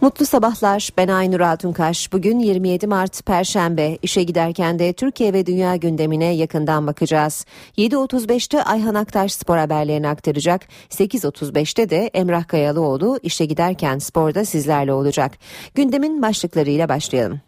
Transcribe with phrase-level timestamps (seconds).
[0.00, 0.90] Mutlu sabahlar.
[0.96, 2.12] Ben Aynur Altunkaş.
[2.12, 3.98] Bugün 27 Mart Perşembe.
[4.02, 7.46] İşe giderken de Türkiye ve dünya gündemine yakından bakacağız.
[7.78, 10.68] 7.35'te Ayhan Aktaş spor haberlerini aktaracak.
[10.90, 15.32] 8.35'te de Emrah Kayalıoğlu işe giderken sporda sizlerle olacak.
[15.74, 17.40] Gündemin başlıklarıyla başlayalım.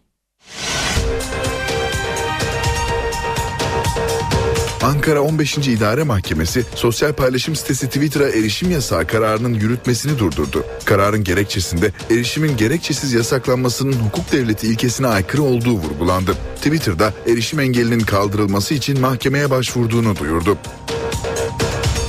[4.83, 5.57] Ankara 15.
[5.57, 10.65] İdare Mahkemesi sosyal paylaşım sitesi Twitter'a erişim yasağı kararının yürütmesini durdurdu.
[10.85, 16.35] Kararın gerekçesinde erişimin gerekçesiz yasaklanmasının hukuk devleti ilkesine aykırı olduğu vurgulandı.
[16.55, 20.57] Twitter'da erişim engelinin kaldırılması için mahkemeye başvurduğunu duyurdu.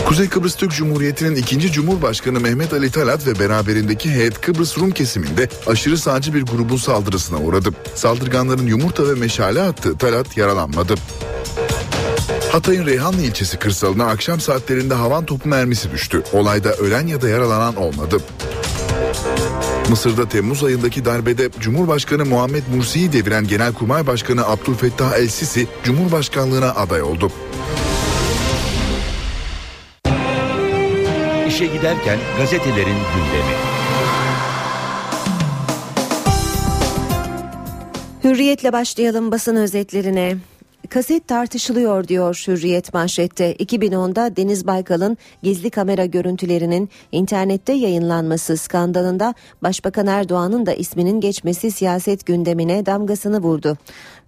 [0.06, 5.48] Kuzey Kıbrıs Türk Cumhuriyeti'nin ikinci Cumhurbaşkanı Mehmet Ali Talat ve beraberindeki heyet Kıbrıs Rum kesiminde
[5.66, 7.70] aşırı sağcı bir grubun saldırısına uğradı.
[7.95, 10.95] Saldırganların yumurta ve meşale attığı Talat yaralanmadı.
[12.55, 16.22] Hatay'ın Reyhanlı ilçesi kırsalına akşam saatlerinde havan topu mermisi düştü.
[16.33, 18.20] Olayda ölen ya da yaralanan olmadı.
[19.91, 27.33] Mısır'da Temmuz ayındaki darbede Cumhurbaşkanı Muhammed Mursi'yi deviren Genelkurmay Başkanı Abdülfettah El-Sisi Cumhurbaşkanlığına aday oldu.
[31.48, 33.55] İşe giderken gazetelerin gündemi.
[38.24, 40.36] Hürriyetle başlayalım basın özetlerine.
[40.88, 43.54] Kaset tartışılıyor diyor Hürriyet manşette.
[43.54, 52.27] 2010'da Deniz Baykal'ın gizli kamera görüntülerinin internette yayınlanması skandalında Başbakan Erdoğan'ın da isminin geçmesi siyaset
[52.27, 53.78] gündemine damgasını vurdu.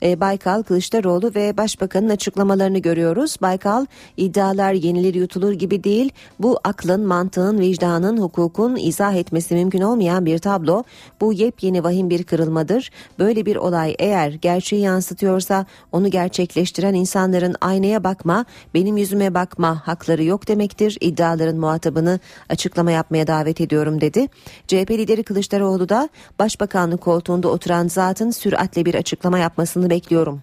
[0.02, 3.36] E, Baykal, Kılıçdaroğlu ve Başbakan'ın açıklamalarını görüyoruz.
[3.42, 6.12] Baykal iddialar yenilir yutulur gibi değil.
[6.38, 10.84] Bu aklın, mantığın, vicdanın, hukukun izah etmesi mümkün olmayan bir tablo.
[11.20, 12.90] Bu yepyeni vahim bir kırılmadır.
[13.18, 20.24] Böyle bir olay eğer gerçeği yansıtıyorsa onu gerçekleştiren insanların aynaya bakma, benim yüzüme bakma hakları
[20.24, 20.98] yok demektir.
[21.00, 24.28] İddiaların muhatabını açıklama yapmaya davet ediyorum dedi.
[24.66, 26.08] CHP lideri Kılıçdaroğlu da
[26.38, 30.42] Başbakanlık koltuğunda oturan zatın süratle bir açıklama yapmasını bekliyorum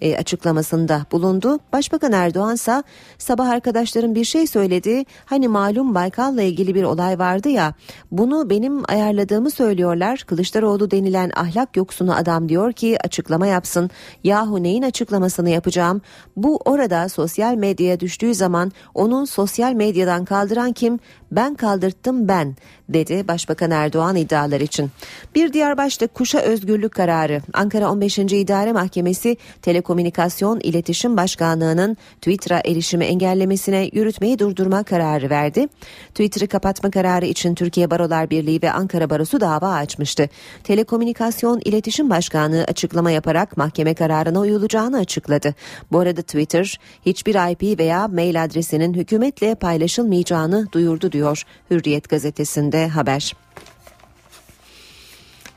[0.00, 1.58] e, açıklamasında bulundu.
[1.72, 2.82] Başbakan Erdoğan ise
[3.18, 5.04] sabah arkadaşlarım bir şey söyledi.
[5.24, 7.74] Hani malum Baykal'la ilgili bir olay vardı ya.
[8.10, 10.24] Bunu benim ayarladığımı söylüyorlar.
[10.26, 13.90] Kılıçdaroğlu denilen ahlak yoksunu adam diyor ki açıklama yapsın.
[14.24, 16.02] Yahu neyin açıklamasını yapacağım?
[16.36, 20.98] Bu orada sosyal medyaya düştüğü zaman onun sosyal medyadan kaldıran kim?
[21.32, 22.56] Ben kaldırttım ben
[22.88, 24.90] dedi Başbakan Erdoğan iddialar için.
[25.34, 27.42] Bir diğer başlık kuşa özgürlük kararı.
[27.52, 28.18] Ankara 15.
[28.18, 29.36] İdare Mahkemesi
[29.82, 35.68] Telekomünikasyon İletişim Başkanlığı'nın Twitter'a erişimi engellemesine yürütmeyi durdurma kararı verdi.
[36.08, 40.28] Twitter'ı kapatma kararı için Türkiye Barolar Birliği ve Ankara Barosu dava açmıştı.
[40.64, 45.54] Telekomünikasyon İletişim Başkanlığı açıklama yaparak mahkeme kararına uyulacağını açıkladı.
[45.92, 53.41] Bu arada Twitter hiçbir IP veya mail adresinin hükümetle paylaşılmayacağını duyurdu diyor Hürriyet gazetesinde haber.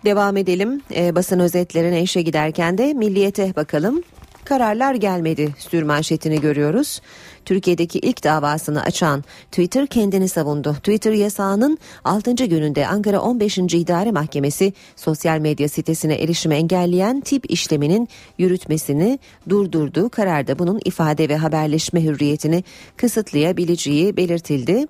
[0.05, 0.81] Devam edelim.
[0.95, 4.01] E, basın özetlerine işe giderken de milliyete bakalım.
[4.45, 7.01] Kararlar gelmedi sür manşetini görüyoruz.
[7.45, 10.73] Türkiye'deki ilk davasını açan Twitter kendini savundu.
[10.73, 12.33] Twitter yasağının 6.
[12.33, 13.57] gününde Ankara 15.
[13.57, 20.09] İdare Mahkemesi sosyal medya sitesine erişimi engelleyen tip işleminin yürütmesini durdurdu.
[20.09, 22.63] Kararda bunun ifade ve haberleşme hürriyetini
[22.97, 24.85] kısıtlayabileceği belirtildi.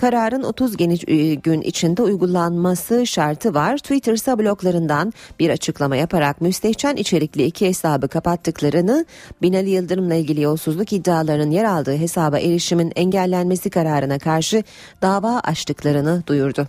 [0.00, 3.76] Kararın 30 e, gün içinde uygulanması şartı var.
[3.76, 9.06] Twitter ise bloklarından bir açıklama yaparak müstehcen içerikli iki hesabı kapattıklarını,
[9.42, 14.64] Binali Yıldırım'la ilgili yolsuzluk iddialarının yer aldığı hesaba erişimin engellenmesi kararına karşı
[15.02, 16.68] dava açtıklarını duyurdu.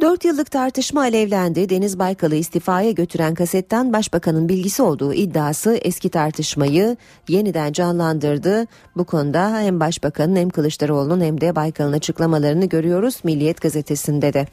[0.00, 1.68] Dört yıllık tartışma alevlendi.
[1.68, 6.96] Deniz Baykal'ı istifaya götüren kasetten başbakanın bilgisi olduğu iddiası eski tartışmayı
[7.28, 8.66] yeniden canlandırdı.
[8.96, 14.46] Bu konuda hem başbakanın hem Kılıçdaroğlu'nun hem de Baykal'ın açıklamalarını görüyoruz Milliyet gazetesinde de.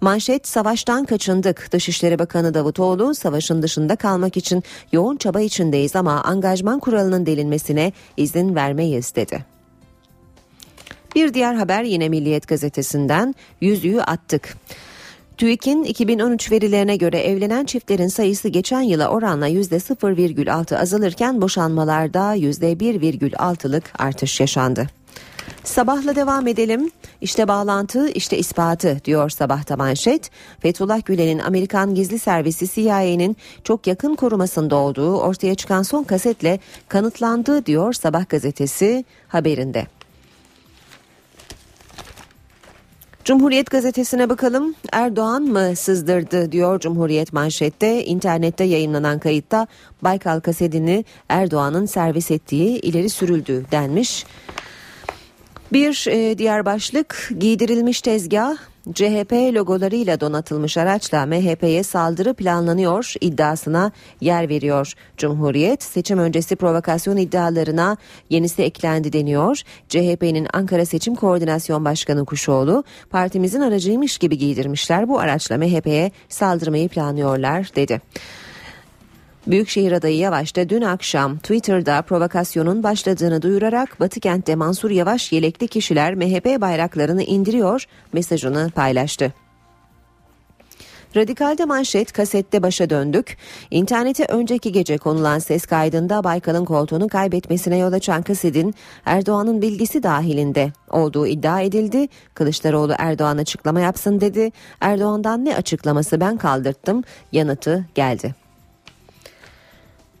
[0.00, 1.72] Manşet savaştan kaçındık.
[1.72, 4.62] Dışişleri Bakanı Davutoğlu savaşın dışında kalmak için
[4.92, 9.55] yoğun çaba içindeyiz ama angajman kuralının delinmesine izin vermeyiz dedi.
[11.16, 14.56] Bir diğer haber yine Milliyet gazetesinden yüzüğü attık.
[15.36, 24.40] TÜİK'in 2013 verilerine göre evlenen çiftlerin sayısı geçen yıla oranla %0,6 azalırken boşanmalarda %1,6'lık artış
[24.40, 24.86] yaşandı.
[25.64, 26.90] Sabahla devam edelim.
[27.20, 30.30] İşte bağlantı, işte ispatı diyor sabahta manşet.
[30.60, 37.66] Fethullah Gülen'in Amerikan gizli servisi CIA'nin çok yakın korumasında olduğu ortaya çıkan son kasetle kanıtlandı
[37.66, 39.95] diyor Sabah gazetesi haberinde.
[43.26, 44.74] Cumhuriyet gazetesine bakalım.
[44.92, 48.04] Erdoğan mı sızdırdı diyor Cumhuriyet manşette.
[48.04, 49.66] İnternette yayınlanan kayıtta
[50.02, 54.26] Baykal kasetini Erdoğan'ın servis ettiği ileri sürüldü denmiş.
[55.72, 58.56] Bir e, diğer başlık giydirilmiş tezgah
[58.94, 64.92] CHP logolarıyla donatılmış araçla MHP'ye saldırı planlanıyor iddiasına yer veriyor.
[65.16, 67.96] Cumhuriyet seçim öncesi provokasyon iddialarına
[68.30, 69.62] yenisi eklendi deniyor.
[69.88, 77.70] CHP'nin Ankara Seçim Koordinasyon Başkanı Kuşoğlu partimizin aracıymış gibi giydirmişler bu araçla MHP'ye saldırmayı planlıyorlar
[77.76, 78.00] dedi.
[79.46, 85.68] Büyükşehir adayı Yavaş da dün akşam Twitter'da provokasyonun başladığını duyurarak Batı kentte Mansur Yavaş yelekli
[85.68, 89.32] kişiler MHP bayraklarını indiriyor mesajını paylaştı.
[91.16, 93.36] Radikal'de manşet kasette başa döndük.
[93.70, 100.72] İnternete önceki gece konulan ses kaydında Baykal'ın koltuğunu kaybetmesine yol açan kasetin Erdoğan'ın bilgisi dahilinde
[100.90, 102.08] olduğu iddia edildi.
[102.34, 104.52] Kılıçdaroğlu Erdoğan açıklama yapsın dedi.
[104.80, 108.45] Erdoğan'dan ne açıklaması ben kaldırttım yanıtı geldi.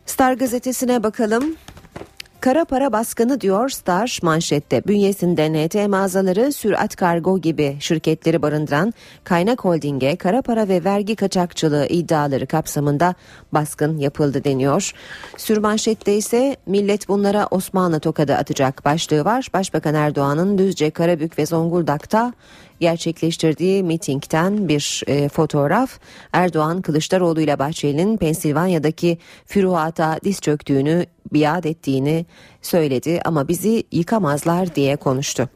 [0.06, 1.56] Star gazetesine bakalım.
[2.40, 4.84] Kara para baskını diyor Star manşette.
[4.84, 8.94] Bünyesinde NT mağazaları, sürat kargo gibi şirketleri barındıran
[9.24, 13.14] Kaynak Holding'e kara para ve vergi kaçakçılığı iddiaları kapsamında
[13.52, 14.92] baskın yapıldı deniyor.
[15.36, 19.48] Sür manşette ise millet bunlara Osmanlı tokadı atacak başlığı var.
[19.54, 22.32] Başbakan Erdoğan'ın Düzce, Karabük ve Zonguldak'ta
[22.80, 25.98] gerçekleştirdiği mitingden bir e, fotoğraf
[26.32, 32.26] Erdoğan Kılıçdaroğlu ile Bahçeli'nin Pensilvanya'daki füruata diz çöktüğünü biat ettiğini
[32.62, 35.48] söyledi ama bizi yıkamazlar diye konuştu.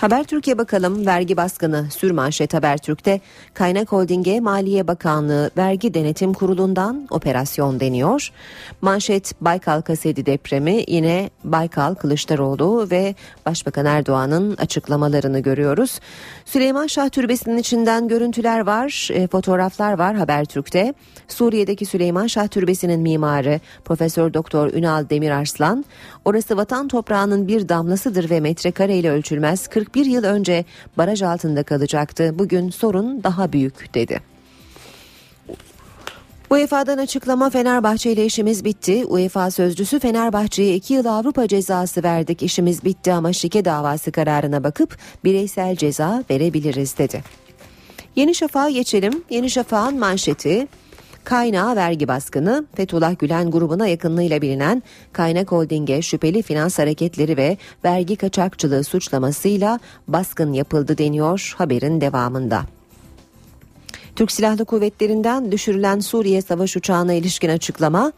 [0.00, 3.20] Haber Türkiye bakalım vergi baskını sür manşet Habertürk'te
[3.54, 8.32] Kaynak Holding'e Maliye Bakanlığı Vergi Denetim Kurulu'ndan operasyon deniyor.
[8.80, 13.14] Manşet Baykal kaseti depremi yine Baykal Kılıçdaroğlu ve
[13.46, 16.00] Başbakan Erdoğan'ın açıklamalarını görüyoruz.
[16.44, 20.94] Süleyman Şah Türbesi'nin içinden görüntüler var, e, fotoğraflar var Habertürk'te.
[21.28, 25.84] Suriye'deki Süleyman Şah Türbesi'nin mimarı Profesör Doktor Ünal Demirarslan,
[26.24, 30.64] orası vatan toprağının bir damlasıdır ve metrekare ile ölçülmez 41 yıl önce
[30.98, 32.38] baraj altında kalacaktı.
[32.38, 34.20] Bugün sorun daha büyük dedi.
[36.50, 39.04] UEFA'dan açıklama Fenerbahçe ile işimiz bitti.
[39.04, 44.98] UEFA sözcüsü Fenerbahçe'ye 2 yıl Avrupa cezası verdik işimiz bitti ama şike davası kararına bakıp
[45.24, 47.24] bireysel ceza verebiliriz dedi.
[48.16, 49.24] Yeni Şafak'a geçelim.
[49.30, 50.68] Yeni Şafak'ın manşeti
[51.26, 54.82] Kaynağı vergi baskını, Fethullah Gülen grubuna yakınlığıyla bilinen
[55.12, 62.62] Kaynak Holding'e şüpheli finans hareketleri ve vergi kaçakçılığı suçlamasıyla baskın yapıldı deniyor haberin devamında.
[64.16, 68.12] Türk Silahlı Kuvvetleri'nden düşürülen Suriye savaş uçağına ilişkin açıklama,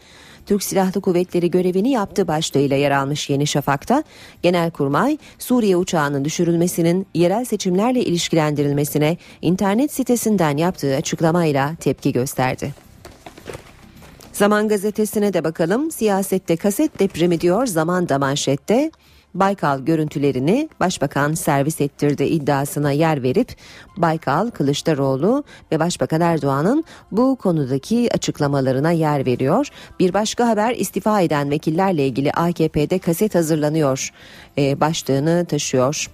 [0.46, 4.05] Türk Silahlı Kuvvetleri görevini yaptı başlığıyla yer almış Yeni Şafak'ta
[4.43, 12.88] Genelkurmay Suriye uçağının düşürülmesinin yerel seçimlerle ilişkilendirilmesine internet sitesinden yaptığı açıklamayla tepki gösterdi.
[14.38, 15.90] Zaman gazetesine de bakalım.
[15.90, 18.90] Siyasette kaset depremi diyor Zaman da manşette.
[19.35, 23.56] Baykal görüntülerini başbakan servis ettirdi iddiasına yer verip
[23.96, 29.69] Baykal, Kılıçdaroğlu ve Başbakan Erdoğan'ın bu konudaki açıklamalarına yer veriyor.
[30.00, 34.12] Bir başka haber istifa eden vekillerle ilgili AKP'de kaset hazırlanıyor
[34.58, 36.11] e, başlığını taşıyor.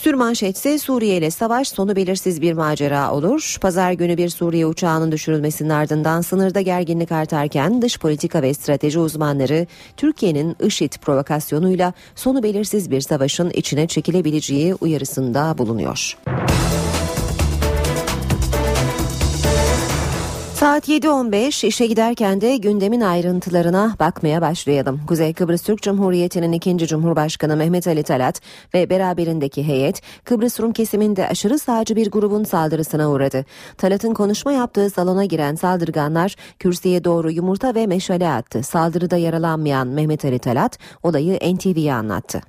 [0.00, 3.56] Sürmanşetse Suriye ile savaş sonu belirsiz bir macera olur.
[3.60, 9.66] Pazar günü bir Suriye uçağının düşürülmesinin ardından sınırda gerginlik artarken dış politika ve strateji uzmanları
[9.96, 16.16] Türkiye'nin IŞİD provokasyonuyla sonu belirsiz bir savaşın içine çekilebileceği uyarısında bulunuyor.
[20.60, 25.00] Saat 7.15 işe giderken de gündemin ayrıntılarına bakmaya başlayalım.
[25.08, 28.40] Kuzey Kıbrıs Türk Cumhuriyeti'nin ikinci Cumhurbaşkanı Mehmet Ali Talat
[28.74, 33.44] ve beraberindeki heyet Kıbrıs Rum kesiminde aşırı sağcı bir grubun saldırısına uğradı.
[33.78, 38.62] Talat'ın konuşma yaptığı salona giren saldırganlar kürsüye doğru yumurta ve meşale attı.
[38.62, 42.40] Saldırıda yaralanmayan Mehmet Ali Talat olayı NTV'ye anlattı.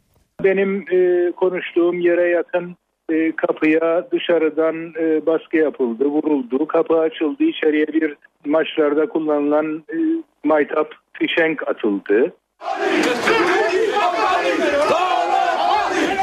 [0.43, 2.75] Benim e, konuştuğum yere yakın
[3.11, 6.67] e, kapıya dışarıdan e, baskı yapıldı, vuruldu.
[6.67, 8.15] Kapı açıldı, içeriye bir
[8.45, 9.97] maçlarda kullanılan e,
[10.43, 12.33] maytap, fişenk atıldı.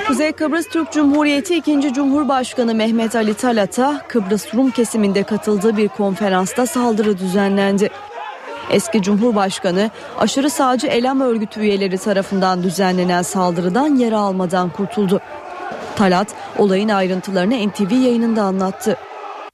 [0.09, 1.93] Kuzey Kıbrıs Türk Cumhuriyeti 2.
[1.95, 7.89] Cumhurbaşkanı Mehmet Ali Talat'a Kıbrıs Rum kesiminde katıldığı bir konferansta saldırı düzenlendi.
[8.71, 15.21] Eski Cumhurbaşkanı aşırı sağcı eylem örgütü üyeleri tarafından düzenlenen saldırıdan yara almadan kurtuldu.
[15.99, 18.97] Talat olayın ayrıntılarını NTV yayınında anlattı.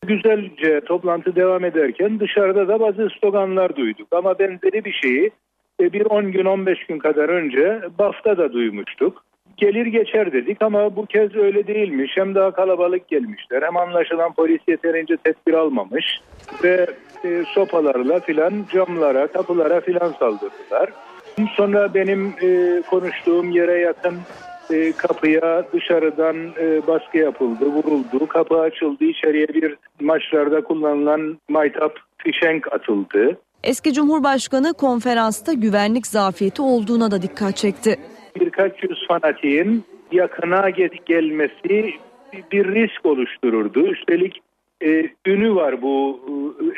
[0.07, 4.09] Güzelce toplantı devam ederken dışarıda da bazı sloganlar duyduk.
[4.13, 5.31] Ama benzeri bir şeyi
[5.81, 9.25] e, bir 10 gün 15 gün kadar önce BAF'ta da duymuştuk.
[9.57, 12.13] gelir geçer dedik ama bu kez öyle değilmiş.
[12.15, 16.05] Hem daha kalabalık gelmişler hem anlaşılan polis yeterince tedbir almamış
[16.65, 16.87] ve
[17.25, 20.91] e, sopalarla filan camlara, kapılara filan saldırdılar.
[21.57, 24.15] Sonra benim e, konuştuğum yere yakın
[24.71, 28.27] e, kapıya dışarıdan e, baskı yapıldı, vuruldu.
[28.27, 33.39] Kapı açıldı, içeriye bir maçlarda kullanılan maytap fişenk atıldı.
[33.65, 37.97] Eski Cumhurbaşkanı konferansta güvenlik zafiyeti olduğuna da dikkat çekti.
[38.41, 40.71] Birkaç yüz fanatiğin yakına
[41.07, 41.95] gelmesi
[42.53, 43.87] bir risk oluştururdu.
[43.87, 44.41] Üstelik
[44.85, 46.21] e, ünü var bu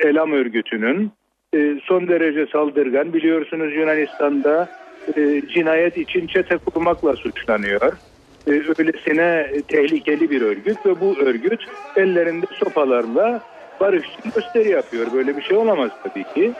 [0.03, 1.11] e, elam örgütünün.
[1.55, 3.13] E, son derece saldırgan.
[3.13, 4.69] Biliyorsunuz Yunanistan'da
[5.17, 7.93] e, cinayet için çete kurmakla suçlanıyor.
[8.47, 11.61] E, öylesine tehlikeli bir örgüt ve bu örgüt
[11.97, 13.43] ellerinde sopalarla
[13.81, 15.07] barışçı gösteri yapıyor.
[15.13, 16.53] Böyle bir şey olamaz tabii ki.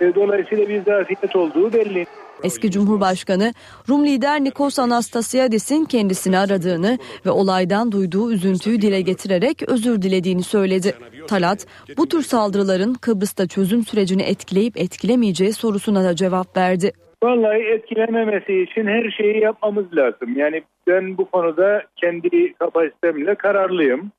[0.00, 2.06] E, dolayısıyla bir zafiyet olduğu belli.
[2.42, 3.54] Eski Cumhurbaşkanı
[3.88, 10.94] Rum lider Nikos Anastasiadis'in kendisini aradığını ve olaydan duyduğu üzüntüyü dile getirerek özür dilediğini söyledi.
[11.28, 11.66] Talat
[11.96, 16.92] bu tür saldırıların Kıbrıs'ta çözüm sürecini etkileyip etkilemeyeceği sorusuna da cevap verdi.
[17.22, 20.36] Vallahi etkilememesi için her şeyi yapmamız lazım.
[20.36, 24.12] Yani ben bu konuda kendi kapasitemle kararlıyım.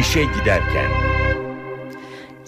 [0.00, 1.10] İşe giderken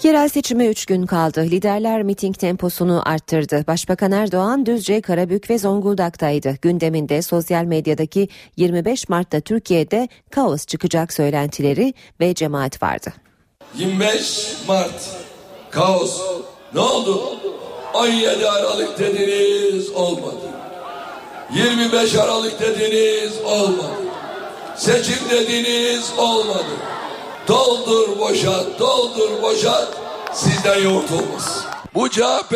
[0.02, 1.40] Yerel seçime 3 gün kaldı.
[1.40, 3.64] Liderler miting temposunu arttırdı.
[3.66, 6.54] Başbakan Erdoğan Düzce, Karabük ve Zonguldak'taydı.
[6.62, 13.12] Gündeminde sosyal medyadaki 25 Mart'ta Türkiye'de kaos çıkacak söylentileri ve cemaat vardı.
[13.74, 15.26] 25 Mart
[15.70, 16.42] kaos
[16.74, 17.36] ne oldu?
[17.94, 20.52] 17 Aralık dediniz olmadı.
[21.54, 24.02] 25 Aralık dediniz olmadı.
[24.76, 26.76] Seçim dediniz olmadı.
[27.48, 29.88] Doldur boşalt, doldur boşalt.
[30.32, 31.64] Sizden yoğurt olmaz.
[31.94, 32.54] Bu CHP,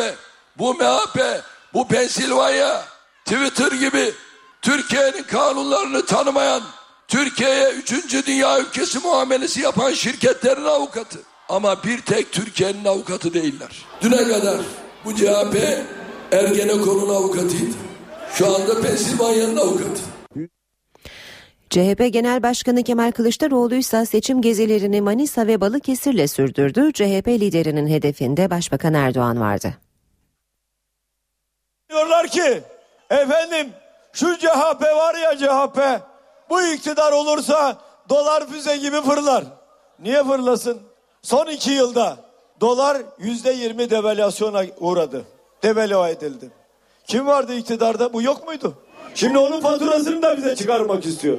[0.58, 1.42] bu MHP,
[1.74, 2.84] bu Pensilvanya,
[3.24, 4.12] Twitter gibi
[4.62, 6.62] Türkiye'nin kanunlarını tanımayan,
[7.08, 11.18] Türkiye'ye üçüncü dünya ülkesi muamelesi yapan şirketlerin avukatı.
[11.48, 13.84] Ama bir tek Türkiye'nin avukatı değiller.
[14.00, 14.56] Düne kadar
[15.04, 15.56] bu CHP
[16.32, 17.74] Ergenekon'un avukatıydı.
[18.32, 20.02] Şu anda Pensilvanya'nın avukatı.
[21.70, 26.92] CHP Genel Başkanı Kemal Kılıçdaroğlu ise seçim gezilerini Manisa ve Balıkesir'le sürdürdü.
[26.92, 29.74] CHP liderinin hedefinde Başbakan Erdoğan vardı.
[31.90, 32.62] Diyorlar ki
[33.10, 33.72] efendim
[34.12, 35.78] şu CHP var ya CHP
[36.50, 39.44] bu iktidar olursa dolar füze gibi fırlar.
[39.98, 40.82] Niye fırlasın?
[41.26, 42.16] Son iki yılda
[42.60, 45.24] dolar yüzde yirmi devalüasyona uğradı.
[45.62, 46.50] Devalüe edildi.
[47.06, 48.12] Kim vardı iktidarda?
[48.12, 48.74] Bu yok muydu?
[49.14, 51.38] Şimdi onun faturasını da bize çıkarmak istiyor.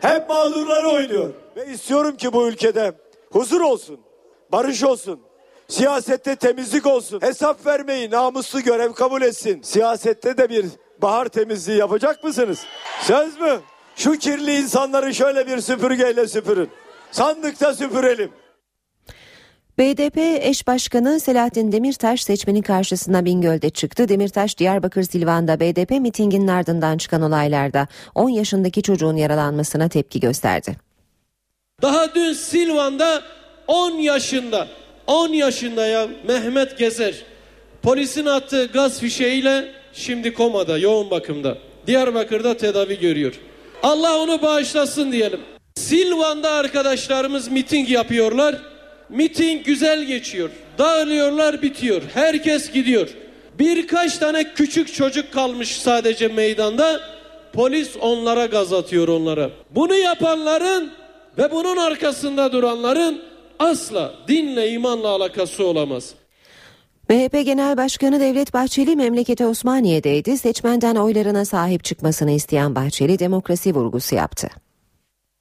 [0.00, 1.30] Hep mağdurları oynuyor.
[1.56, 2.92] Ve istiyorum ki bu ülkede
[3.32, 4.00] huzur olsun,
[4.52, 5.20] barış olsun,
[5.68, 9.62] siyasette temizlik olsun, hesap vermeyi namuslu görev kabul etsin.
[9.62, 10.66] Siyasette de bir
[11.02, 12.64] bahar temizliği yapacak mısınız?
[13.02, 13.60] Söz mü?
[13.96, 16.70] Şu kirli insanları şöyle bir süpürgeyle süpürün.
[17.10, 18.32] Sandıkta süpürelim.
[19.80, 24.08] BDP eş başkanı Selahattin Demirtaş seçmenin karşısına Bingöl'de çıktı.
[24.08, 30.76] Demirtaş Diyarbakır Silvan'da BDP mitinginin ardından çıkan olaylarda 10 yaşındaki çocuğun yaralanmasına tepki gösterdi.
[31.82, 33.22] Daha dün Silvan'da
[33.66, 34.68] 10 yaşında
[35.06, 37.14] 10 yaşında ya Mehmet Gezer
[37.82, 41.58] polisin attığı gaz fişeğiyle şimdi komada yoğun bakımda.
[41.86, 43.34] Diyarbakır'da tedavi görüyor.
[43.82, 45.40] Allah onu bağışlasın diyelim.
[45.74, 48.69] Silvan'da arkadaşlarımız miting yapıyorlar.
[49.10, 50.50] Miting güzel geçiyor.
[50.78, 52.02] Dağılıyorlar bitiyor.
[52.14, 53.08] Herkes gidiyor.
[53.58, 57.00] Birkaç tane küçük çocuk kalmış sadece meydanda.
[57.52, 59.50] Polis onlara gaz atıyor onlara.
[59.70, 60.92] Bunu yapanların
[61.38, 63.22] ve bunun arkasında duranların
[63.58, 66.14] asla dinle imanla alakası olamaz.
[67.08, 70.38] MHP Genel Başkanı Devlet Bahçeli memlekete Osmaniye'deydi.
[70.38, 74.48] Seçmenden oylarına sahip çıkmasını isteyen Bahçeli demokrasi vurgusu yaptı.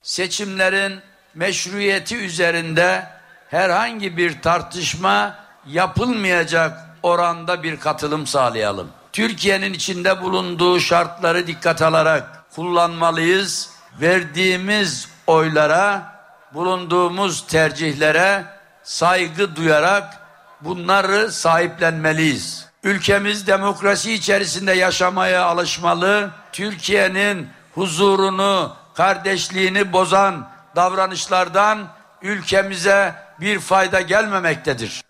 [0.01, 0.93] Seçimlerin
[1.35, 3.18] meşruiyeti üzerinde
[3.49, 5.35] herhangi bir tartışma
[5.67, 8.87] yapılmayacak oranda bir katılım sağlayalım.
[9.13, 13.69] Türkiye'nin içinde bulunduğu şartları dikkat alarak kullanmalıyız.
[14.01, 16.15] Verdiğimiz oylara,
[16.53, 18.45] bulunduğumuz tercihlere
[18.83, 20.17] saygı duyarak
[20.61, 22.65] bunları sahiplenmeliyiz.
[22.83, 26.29] Ülkemiz demokrasi içerisinde yaşamaya alışmalı.
[26.51, 31.87] Türkiye'nin huzurunu, kardeşliğini bozan davranışlardan
[32.21, 35.01] ülkemize bir fayda gelmemektedir.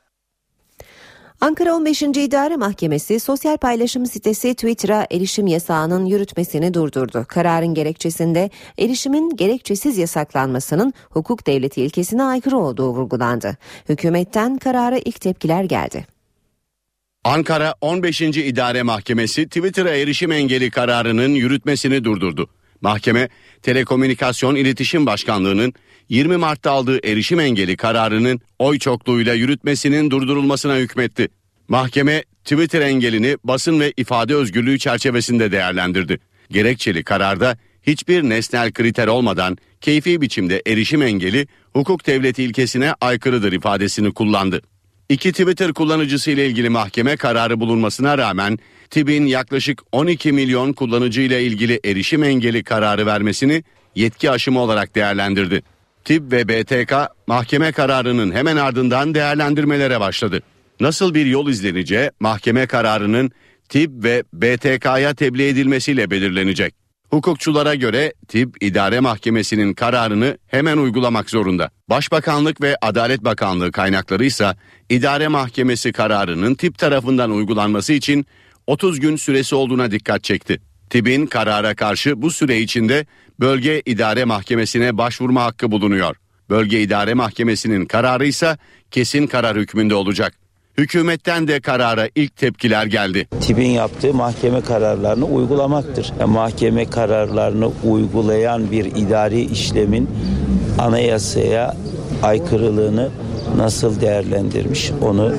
[1.41, 2.01] Ankara 15.
[2.01, 7.25] İdare Mahkemesi sosyal paylaşım sitesi Twitter'a erişim yasağının yürütmesini durdurdu.
[7.27, 13.57] Kararın gerekçesinde erişimin gerekçesiz yasaklanmasının hukuk devleti ilkesine aykırı olduğu vurgulandı.
[13.89, 16.05] Hükümetten karara ilk tepkiler geldi.
[17.23, 18.21] Ankara 15.
[18.21, 22.49] İdare Mahkemesi Twitter'a erişim engeli kararının yürütmesini durdurdu.
[22.81, 23.29] Mahkeme,
[23.61, 25.73] Telekomünikasyon İletişim Başkanlığı'nın
[26.09, 31.27] 20 Mart'ta aldığı erişim engeli kararının oy çokluğuyla yürütmesinin durdurulmasına hükmetti.
[31.67, 36.19] Mahkeme, Twitter engelini basın ve ifade özgürlüğü çerçevesinde değerlendirdi.
[36.51, 44.13] Gerekçeli kararda hiçbir nesnel kriter olmadan keyfi biçimde erişim engeli hukuk devleti ilkesine aykırıdır ifadesini
[44.13, 44.61] kullandı.
[45.09, 51.43] İki Twitter kullanıcısı ile ilgili mahkeme kararı bulunmasına rağmen TİB'in yaklaşık 12 milyon kullanıcı ile
[51.43, 53.63] ilgili erişim engeli kararı vermesini
[53.95, 55.63] yetki aşımı olarak değerlendirdi.
[56.09, 56.93] TİB ve BTK
[57.27, 60.41] mahkeme kararının hemen ardından değerlendirmelere başladı.
[60.79, 63.31] Nasıl bir yol izleneceği mahkeme kararının
[63.69, 66.75] TİB ve BTK'ya tebliğ edilmesiyle belirlenecek.
[67.09, 71.69] Hukukçulara göre TİB İdare Mahkemesi'nin kararını hemen uygulamak zorunda.
[71.89, 74.55] Başbakanlık ve Adalet Bakanlığı kaynakları ise
[74.89, 78.25] İdare Mahkemesi kararının TİB tarafından uygulanması için
[78.67, 80.68] 30 gün süresi olduğuna dikkat çekti.
[80.89, 83.05] TİB'in karara karşı bu süre içinde
[83.39, 86.15] Bölge İdare Mahkemesi'ne başvurma hakkı bulunuyor.
[86.49, 88.57] Bölge İdare Mahkemesi'nin kararı ise
[88.91, 90.33] kesin karar hükmünde olacak.
[90.77, 93.27] Hükümetten de karara ilk tepkiler geldi.
[93.41, 96.13] TİB'in yaptığı mahkeme kararlarını uygulamaktır.
[96.19, 100.09] Yani mahkeme kararlarını uygulayan bir idari işlemin
[100.77, 101.75] anayasaya
[102.23, 103.09] aykırılığını
[103.57, 105.33] nasıl değerlendirmiş onu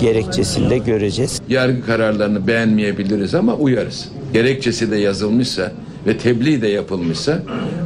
[0.00, 1.40] gerekçesinde göreceğiz.
[1.48, 4.08] Yargı kararlarını beğenmeyebiliriz ama uyarız.
[4.32, 5.72] Gerekçesi de yazılmışsa
[6.06, 7.42] ve tebliğ de yapılmışsa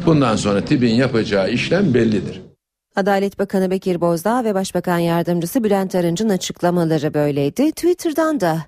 [0.06, 2.40] bundan sonra TİB'in yapacağı işlem bellidir.
[2.96, 7.70] Adalet Bakanı Bekir Bozdağ ve Başbakan Yardımcısı Bülent Arınç'ın açıklamaları böyleydi.
[7.70, 8.58] Twitter'dan da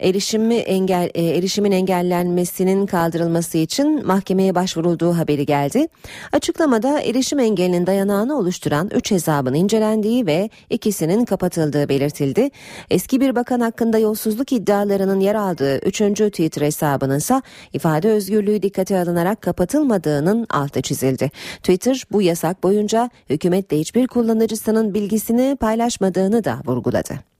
[0.00, 5.88] erişimi engel e, erişimin engellenmesinin kaldırılması için mahkemeye başvurulduğu haberi geldi.
[6.32, 12.50] Açıklamada erişim engelinin dayanağını oluşturan 3 hesabın incelendiği ve ikisinin kapatıldığı belirtildi.
[12.90, 15.98] Eski bir bakan hakkında yolsuzluk iddialarının yer aldığı 3.
[15.98, 21.30] Twitter hesabının ise ifade özgürlüğü dikkate alınarak kapatılmadığının altı çizildi.
[21.58, 27.35] Twitter bu yasak boyunca hükümetle hiçbir kullanıcısının bilgisini paylaşmadığını da vurguladı.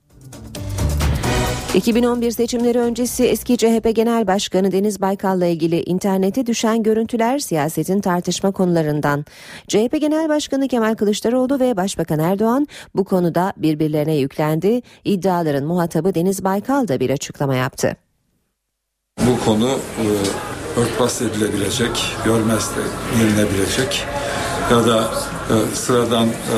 [1.77, 8.51] 2011 seçimleri öncesi eski CHP Genel Başkanı Deniz Baykal'la ilgili internete düşen görüntüler siyasetin tartışma
[8.51, 9.25] konularından.
[9.67, 14.81] CHP Genel Başkanı Kemal Kılıçdaroğlu ve Başbakan Erdoğan bu konuda birbirlerine yüklendi.
[15.05, 17.95] İddiaların muhatabı Deniz Baykal da bir açıklama yaptı.
[19.19, 20.05] Bu konu e,
[20.79, 22.81] örtbas edilebilecek, görmezde
[23.19, 24.05] gelinebilecek
[24.71, 25.11] ya da
[25.49, 26.57] e, sıradan e,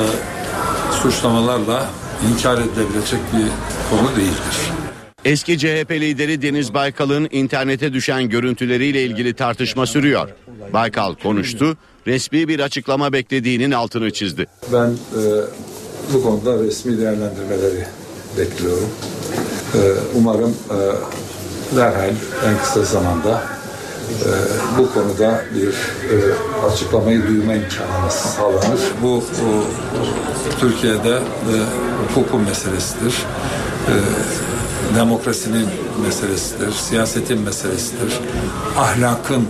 [1.02, 1.86] suçlamalarla
[2.30, 3.48] inkar edilebilecek bir
[3.90, 4.79] konu değildir.
[5.24, 10.28] Eski CHP lideri Deniz Baykal'ın internete düşen görüntüleriyle ilgili tartışma sürüyor.
[10.72, 14.46] Baykal konuştu, resmi bir açıklama beklediğinin altını çizdi.
[14.72, 15.22] Ben e,
[16.14, 17.86] bu konuda resmi değerlendirmeleri
[18.38, 18.88] bekliyorum.
[19.74, 19.78] E,
[20.14, 20.76] umarım e,
[21.76, 22.14] derhal
[22.46, 23.42] en kısa zamanda
[24.10, 24.28] e,
[24.78, 26.16] bu konuda bir e,
[26.66, 28.80] açıklamayı duyma imkanımız sağlanır.
[29.02, 29.46] Bu e,
[30.60, 31.52] Türkiye'de e,
[32.08, 33.14] hukukun meselesidir.
[33.88, 33.94] E,
[34.96, 35.66] demokrasinin
[36.02, 38.18] meselesidir, siyasetin meselesidir,
[38.78, 39.48] ahlakın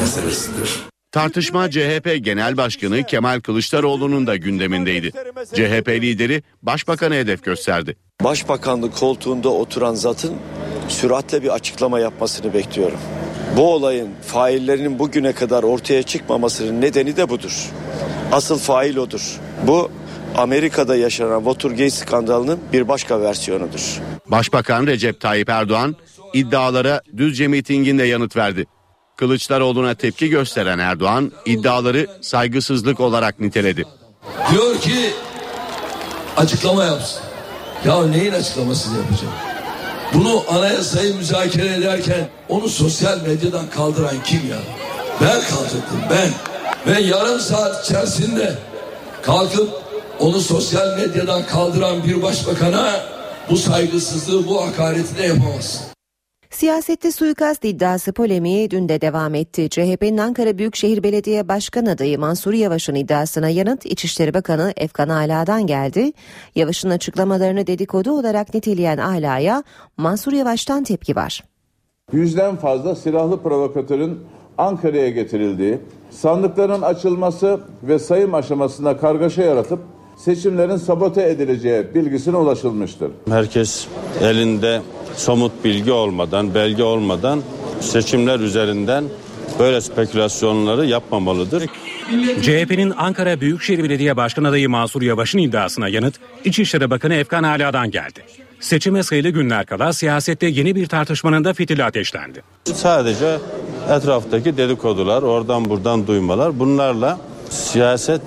[0.00, 0.88] meselesidir.
[1.12, 5.10] Tartışma CHP Genel Başkanı Kemal Kılıçdaroğlu'nun da gündemindeydi.
[5.54, 7.96] CHP lideri başbakanı hedef gösterdi.
[8.24, 10.34] Başbakanlık koltuğunda oturan zatın
[10.88, 12.98] süratle bir açıklama yapmasını bekliyorum.
[13.56, 17.70] Bu olayın faillerinin bugüne kadar ortaya çıkmamasının nedeni de budur.
[18.32, 19.40] Asıl fail odur.
[19.66, 19.90] Bu
[20.38, 24.00] Amerika'da yaşanan Watergate skandalının bir başka versiyonudur.
[24.26, 25.96] Başbakan Recep Tayyip Erdoğan
[26.34, 28.66] iddialara Düzce mitinginde yanıt verdi.
[29.16, 33.84] Kılıçdaroğlu'na tepki gösteren Erdoğan iddiaları saygısızlık olarak niteledi.
[34.52, 35.10] Diyor ki
[36.36, 37.20] açıklama yapsın.
[37.84, 39.30] Ya neyin açıklamasını yapacak?
[40.14, 44.58] Bunu anayasayı müzakere ederken onu sosyal medyadan kaldıran kim ya?
[45.20, 46.30] Ben kaldırdım ben.
[46.86, 48.54] Ve yarım saat içerisinde
[49.22, 49.87] kalkıp
[50.20, 52.90] onu sosyal medyadan kaldıran bir başbakana
[53.50, 55.88] bu saygısızlığı, bu hakareti de yapamazsın.
[56.50, 59.68] Siyasette suikast iddiası polemiği dün de devam etti.
[59.70, 66.12] CHP'nin Ankara Büyükşehir Belediye Başkan adayı Mansur Yavaş'ın iddiasına yanıt İçişleri Bakanı Efkan Ala'dan geldi.
[66.54, 69.62] Yavaş'ın açıklamalarını dedikodu olarak niteleyen Ala'ya
[69.96, 71.44] Mansur Yavaş'tan tepki var.
[72.12, 74.18] Yüzden fazla silahlı provokatörün
[74.58, 75.78] Ankara'ya getirildiği,
[76.10, 79.80] sandıkların açılması ve sayım aşamasında kargaşa yaratıp
[80.24, 83.10] seçimlerin sabote edileceği bilgisine ulaşılmıştır.
[83.28, 83.86] Herkes
[84.22, 84.82] elinde
[85.16, 87.42] somut bilgi olmadan, belge olmadan
[87.80, 89.04] seçimler üzerinden
[89.58, 91.62] böyle spekülasyonları yapmamalıdır.
[92.42, 98.20] CHP'nin Ankara Büyükşehir Belediye Başkan adayı Mansur Yavaş'ın iddiasına yanıt İçişleri Bakanı Efkan Ala'dan geldi.
[98.60, 102.42] Seçime sayılı günler kala siyasette yeni bir tartışmanın da fitili ateşlendi.
[102.64, 103.38] Sadece
[103.90, 107.18] etraftaki dedikodular, oradan buradan duymalar bunlarla
[107.50, 108.22] siyaset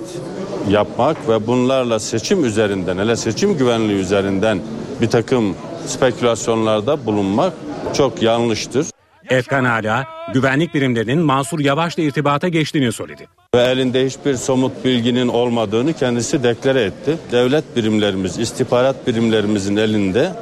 [0.70, 4.60] yapmak ve bunlarla seçim üzerinden, hele seçim güvenliği üzerinden
[5.00, 7.52] bir takım spekülasyonlarda bulunmak
[7.96, 8.86] çok yanlıştır.
[9.30, 13.26] Efkan Ala, güvenlik birimlerinin Mansur Yavaş'la irtibata geçtiğini söyledi.
[13.54, 17.18] Ve elinde hiçbir somut bilginin olmadığını kendisi deklare etti.
[17.32, 20.32] Devlet birimlerimiz, istihbarat birimlerimizin elinde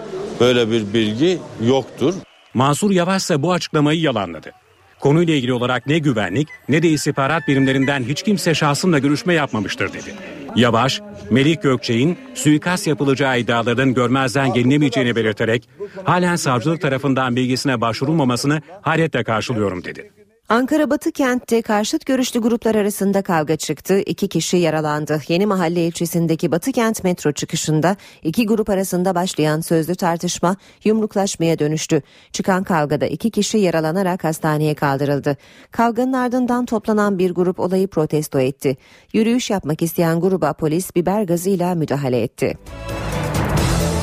[0.41, 2.15] böyle bir bilgi yoktur.
[2.55, 4.53] Mansur Yavaş ise bu açıklamayı yalanladı.
[5.01, 10.15] Konuyla ilgili olarak ne güvenlik ne de istihbarat birimlerinden hiç kimse şahsımla görüşme yapmamıştır dedi.
[10.57, 15.69] Yavaş, Melik Gökçe'nin suikast yapılacağı iddialarının görmezden gelinemeyeceğini belirterek
[16.05, 20.11] halen savcılık tarafından bilgisine başvurulmamasını hayretle karşılıyorum dedi.
[20.51, 23.99] Ankara Batı kentte karşıt görüşlü gruplar arasında kavga çıktı.
[23.99, 25.21] İki kişi yaralandı.
[25.29, 32.03] Yeni Mahalle ilçesindeki Batı kent metro çıkışında iki grup arasında başlayan sözlü tartışma yumruklaşmaya dönüştü.
[32.33, 35.37] Çıkan kavgada iki kişi yaralanarak hastaneye kaldırıldı.
[35.71, 38.77] Kavganın ardından toplanan bir grup olayı protesto etti.
[39.13, 42.59] Yürüyüş yapmak isteyen gruba polis biber gazıyla müdahale etti.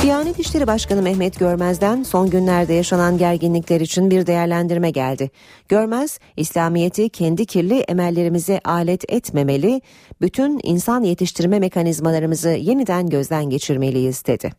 [0.08, 5.32] Diyanet İşleri Başkanı Mehmet Görmez'den son günlerde yaşanan gerginlikler için bir değerlendirme geldi.
[5.70, 9.82] Görmez, İslamiyet'i kendi kirli emellerimize alet etmemeli,
[10.22, 14.52] bütün insan yetiştirme mekanizmalarımızı yeniden gözden geçirmeliyiz dedi.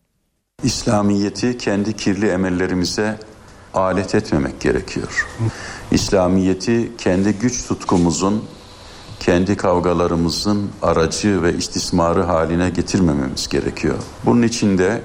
[0.63, 3.19] İslamiyet'i kendi kirli emellerimize
[3.75, 5.29] alet etmemek gerekiyor.
[5.91, 8.45] İslamiyet'i kendi güç tutkumuzun,
[9.21, 13.99] kendi kavgalarımızın aracı ve istismarı haline getirmememiz gerekiyor.
[14.25, 15.01] Bunun için de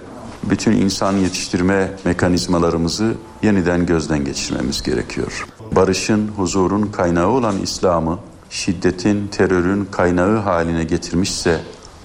[0.49, 5.47] bütün insan yetiştirme mekanizmalarımızı yeniden gözden geçirmemiz gerekiyor.
[5.71, 11.61] Barışın, huzurun kaynağı olan İslam'ı şiddetin, terörün kaynağı haline getirmişse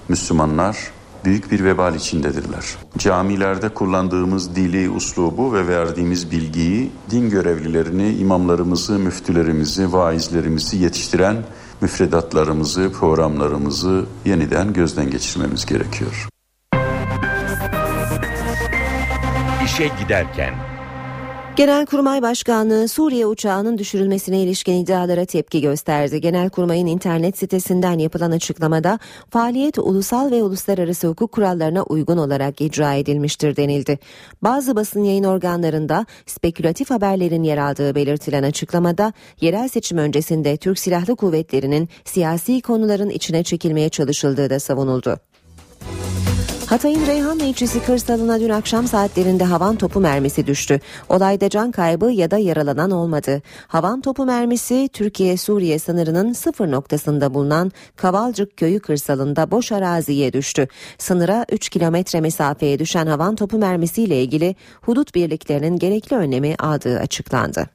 [0.09, 0.77] Müslümanlar
[1.25, 2.65] büyük bir vebal içindedirler.
[2.97, 11.37] Camilerde kullandığımız dili, uslubu ve verdiğimiz bilgiyi din görevlilerini, imamlarımızı, müftülerimizi, vaizlerimizi yetiştiren
[11.81, 16.29] müfredatlarımızı, programlarımızı yeniden gözden geçirmemiz gerekiyor.
[19.79, 20.53] İşe giderken
[21.55, 26.21] Genelkurmay Başkanlığı Suriye uçağının düşürülmesine ilişkin iddialara tepki gösterdi.
[26.21, 33.55] Genelkurmay'ın internet sitesinden yapılan açıklamada faaliyet ulusal ve uluslararası hukuk kurallarına uygun olarak icra edilmiştir
[33.55, 33.99] denildi.
[34.41, 41.15] Bazı basın yayın organlarında spekülatif haberlerin yer aldığı belirtilen açıklamada yerel seçim öncesinde Türk Silahlı
[41.15, 45.28] Kuvvetleri'nin siyasi konuların içine çekilmeye çalışıldığı da savunuldu.
[46.69, 50.79] Hatay'ın Reyhanlı ilçesi kırsalına dün akşam saatlerinde havan topu mermisi düştü.
[51.09, 53.41] Olayda can kaybı ya da yaralanan olmadı.
[53.67, 60.67] Havan topu mermisi Türkiye-Suriye sınırının sıfır noktasında bulunan Kavalcık köyü kırsalında boş araziye düştü.
[60.97, 67.69] Sınıra 3 kilometre mesafeye düşen havan topu mermisiyle ilgili hudut birliklerinin gerekli önlemi aldığı açıklandı.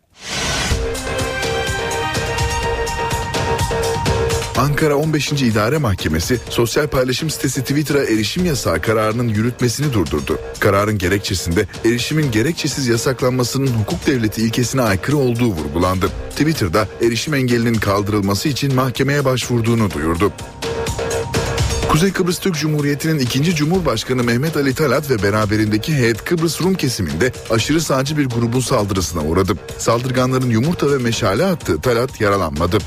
[4.58, 5.32] Ankara 15.
[5.32, 10.38] İdare Mahkemesi sosyal paylaşım sitesi Twitter'a erişim yasağı kararının yürütmesini durdurdu.
[10.58, 16.08] Kararın gerekçesinde erişimin gerekçesiz yasaklanmasının hukuk devleti ilkesine aykırı olduğu vurgulandı.
[16.30, 20.32] Twitter'da erişim engelinin kaldırılması için mahkemeye başvurduğunu duyurdu.
[21.88, 27.32] Kuzey Kıbrıs Türk Cumhuriyeti'nin ikinci Cumhurbaşkanı Mehmet Ali Talat ve beraberindeki heyet Kıbrıs Rum kesiminde
[27.50, 29.52] aşırı sağcı bir grubun saldırısına uğradı.
[29.78, 32.78] Saldırganların yumurta ve meşale attığı Talat yaralanmadı.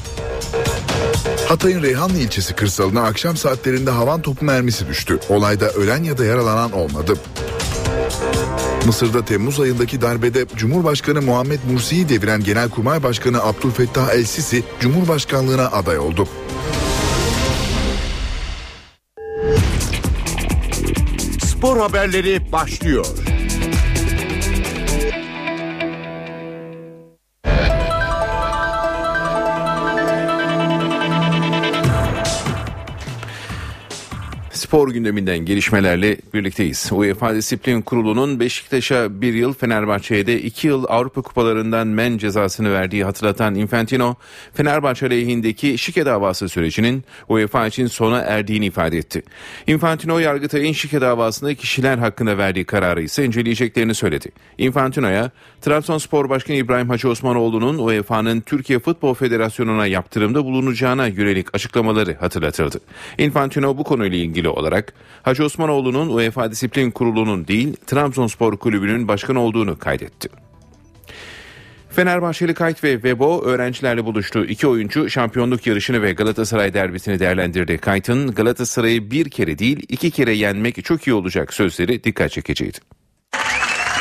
[1.47, 5.19] Hatay'ın Reyhanlı ilçesi kırsalına akşam saatlerinde havan topu mermisi düştü.
[5.29, 7.13] Olayda ölen ya da yaralanan olmadı.
[8.86, 16.27] Mısır'da Temmuz ayındaki darbede Cumhurbaşkanı Muhammed Mursi'yi deviren Genelkurmay Başkanı Abdülfettah El-Sisi Cumhurbaşkanlığına aday oldu.
[21.57, 23.05] spor haberleri başlıyor.
[34.67, 36.89] Spor gündeminden gelişmelerle birlikteyiz.
[36.91, 43.03] UEFA Disiplin Kurulu'nun Beşiktaş'a bir yıl Fenerbahçe'ye de iki yıl Avrupa Kupalarından men cezasını verdiği
[43.03, 44.15] hatırlatan Infantino,
[44.53, 49.23] Fenerbahçe aleyhindeki şike davası sürecinin UEFA için sona erdiğini ifade etti.
[49.67, 54.32] Infantino Yargıtay'ın şike davasında kişiler hakkında verdiği kararı ise inceleyeceklerini söyledi.
[54.58, 62.80] Infantino'ya Trabzonspor Başkanı İbrahim Hacı Osmanoğlu'nun UEFA'nın Türkiye Futbol Federasyonu'na yaptırımda bulunacağına yönelik açıklamaları hatırlatıldı.
[63.17, 69.80] Infantino bu konuyla ilgili olarak Hacı Osmanoğlu'nun UEFA Disiplin Kurulu'nun değil Trabzonspor Kulübü'nün başkan olduğunu
[69.80, 70.30] kaydetti.
[71.89, 74.45] Fenerbahçeli Kayt ve Vebo öğrencilerle buluştu.
[74.45, 77.77] İki oyuncu şampiyonluk yarışını ve Galatasaray derbisini değerlendirdi.
[77.77, 82.77] Kayt'ın Galatasaray'ı bir kere değil iki kere yenmek çok iyi olacak sözleri dikkat çekiciydi.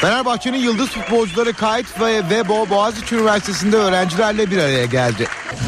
[0.01, 5.27] Fenerbahçe'nin yıldız futbolcuları Kayt ve Vebo Boğaziçi Üniversitesi'nde öğrencilerle bir araya geldi.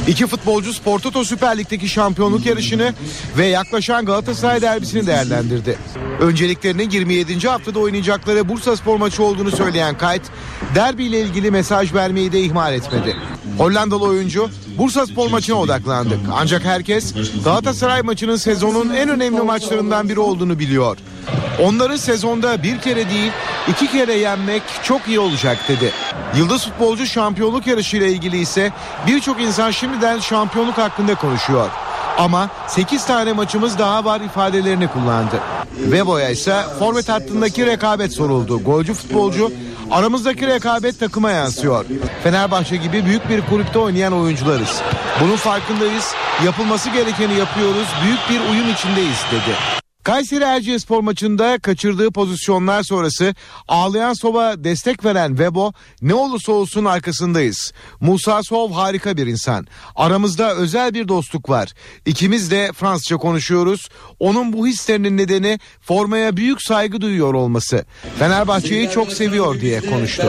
[0.08, 2.94] İki futbolcu Spor Toto Süper Lig'deki şampiyonluk yarışını
[3.38, 5.78] ve yaklaşan Galatasaray derbisini değerlendirdi.
[6.20, 7.48] Önceliklerinin 27.
[7.48, 10.22] haftada oynayacakları Bursa Spor maçı olduğunu söyleyen Kayt,
[10.74, 13.16] derbiyle ilgili mesaj vermeyi de ihmal etmedi.
[13.58, 16.18] Hollandalı oyuncu Bursa Spor maçına odaklandık.
[16.32, 17.14] Ancak herkes
[17.44, 20.96] Galatasaray maçının sezonun en önemli maçlarından biri olduğunu biliyor.
[21.62, 23.32] Onları sezonda bir kere değil
[23.68, 25.92] iki kere yenmek çok iyi olacak dedi.
[26.36, 28.72] Yıldız futbolcu şampiyonluk yarışıyla ilgili ise
[29.06, 31.70] birçok insan şimdiden şampiyonluk hakkında konuşuyor.
[32.18, 35.40] Ama 8 tane maçımız daha var ifadelerini kullandı.
[35.78, 38.62] Vebo'ya ise forvet hattındaki rekabet soruldu.
[38.62, 39.52] Golcü futbolcu
[39.90, 41.84] aramızdaki rekabet takıma yansıyor.
[42.22, 44.82] Fenerbahçe gibi büyük bir kulüpte oynayan oyuncularız.
[45.20, 46.14] Bunun farkındayız.
[46.44, 47.88] Yapılması gerekeni yapıyoruz.
[48.04, 49.56] Büyük bir uyum içindeyiz dedi.
[50.08, 53.34] Kayseri Erciyesspor maçında kaçırdığı pozisyonlar sonrası
[53.68, 57.72] ağlayan Sov'a destek veren Webo ne olursa olsun arkasındayız.
[58.00, 59.66] Musa Sov harika bir insan.
[59.96, 61.72] Aramızda özel bir dostluk var.
[62.06, 63.88] İkimiz de Fransızca konuşuyoruz.
[64.18, 67.84] Onun bu hislerinin nedeni formaya büyük saygı duyuyor olması.
[68.18, 70.22] Fenerbahçe'yi çok seviyor diye konuştu.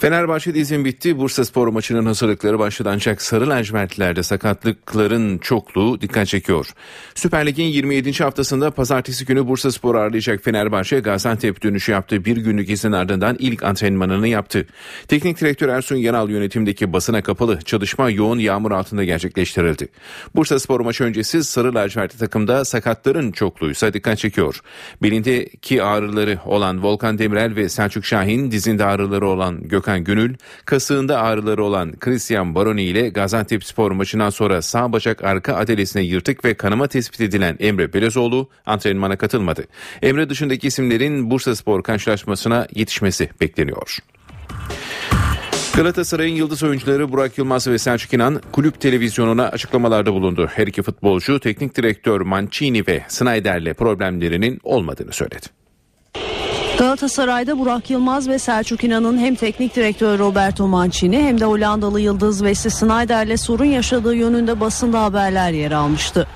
[0.00, 1.18] Fenerbahçe'de izin bitti.
[1.18, 6.66] Bursa Spor maçının hazırlıkları başladı ancak Sarı Lacivertlilerde sakatlıkların çokluğu dikkat çekiyor.
[7.14, 8.12] Süper Lig'in 27.
[8.12, 13.62] haftasında pazartesi günü Bursa Spor ağırlayacak Fenerbahçe Gaziantep dönüşü yaptığı bir günlük izin ardından ilk
[13.62, 14.66] antrenmanını yaptı.
[15.08, 19.88] Teknik direktör Ersun Yanal yönetimdeki basına kapalı çalışma yoğun yağmur altında gerçekleştirildi.
[20.34, 24.60] Bursa Spor maçı öncesi Sarı Lacivertli takımda sakatların çokluğuysa dikkat çekiyor.
[25.02, 31.20] Belindeki ağrıları olan Volkan Demirel ve Selçuk Şahin, dizinde ağrıları olan Gökhan Hakan Gönül, kasığında
[31.20, 36.54] ağrıları olan Christian Baroni ile Gaziantep Spor maçından sonra sağ bacak arka atelesine yırtık ve
[36.54, 39.64] kanama tespit edilen Emre Belezoğlu antrenmana katılmadı.
[40.02, 43.98] Emre dışındaki isimlerin Bursa Spor karşılaşmasına yetişmesi bekleniyor.
[45.76, 50.50] Galatasaray'ın yıldız oyuncuları Burak Yılmaz ve Selçuk İnan kulüp televizyonuna açıklamalarda bulundu.
[50.54, 55.59] Her iki futbolcu teknik direktör Mancini ve Snyder'le problemlerinin olmadığını söyledi.
[56.80, 62.38] Galatasaray'da Burak Yılmaz ve Selçuk İnan'ın hem teknik direktör Roberto Mancini hem de Hollandalı Yıldız
[62.38, 66.26] Wesley Sneijder'le sorun yaşadığı yönünde basında haberler yer almıştı.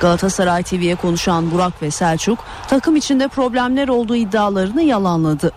[0.00, 2.38] Galatasaray TV'ye konuşan Burak ve Selçuk
[2.68, 5.52] takım içinde problemler olduğu iddialarını yalanladı.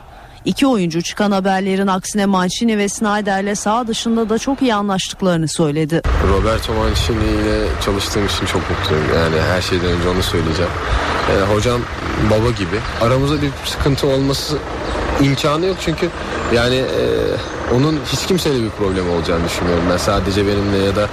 [0.45, 6.01] İki oyuncu çıkan haberlerin aksine Mancini ve Snyder'le sağ dışında da çok iyi anlaştıklarını söyledi.
[6.33, 9.05] Roberto Mancini ile çalıştığım için çok mutluyum.
[9.15, 10.71] Yani her şeyden önce onu söyleyeceğim.
[11.31, 11.81] Yani hocam
[12.31, 12.79] baba gibi.
[13.01, 14.57] Aramızda bir sıkıntı olması
[15.21, 16.09] imkanı yok çünkü
[16.55, 17.03] yani e,
[17.75, 19.83] onun hiç kimseyle bir problem olacağını düşünmüyorum.
[19.91, 21.09] Ben sadece benimle ya da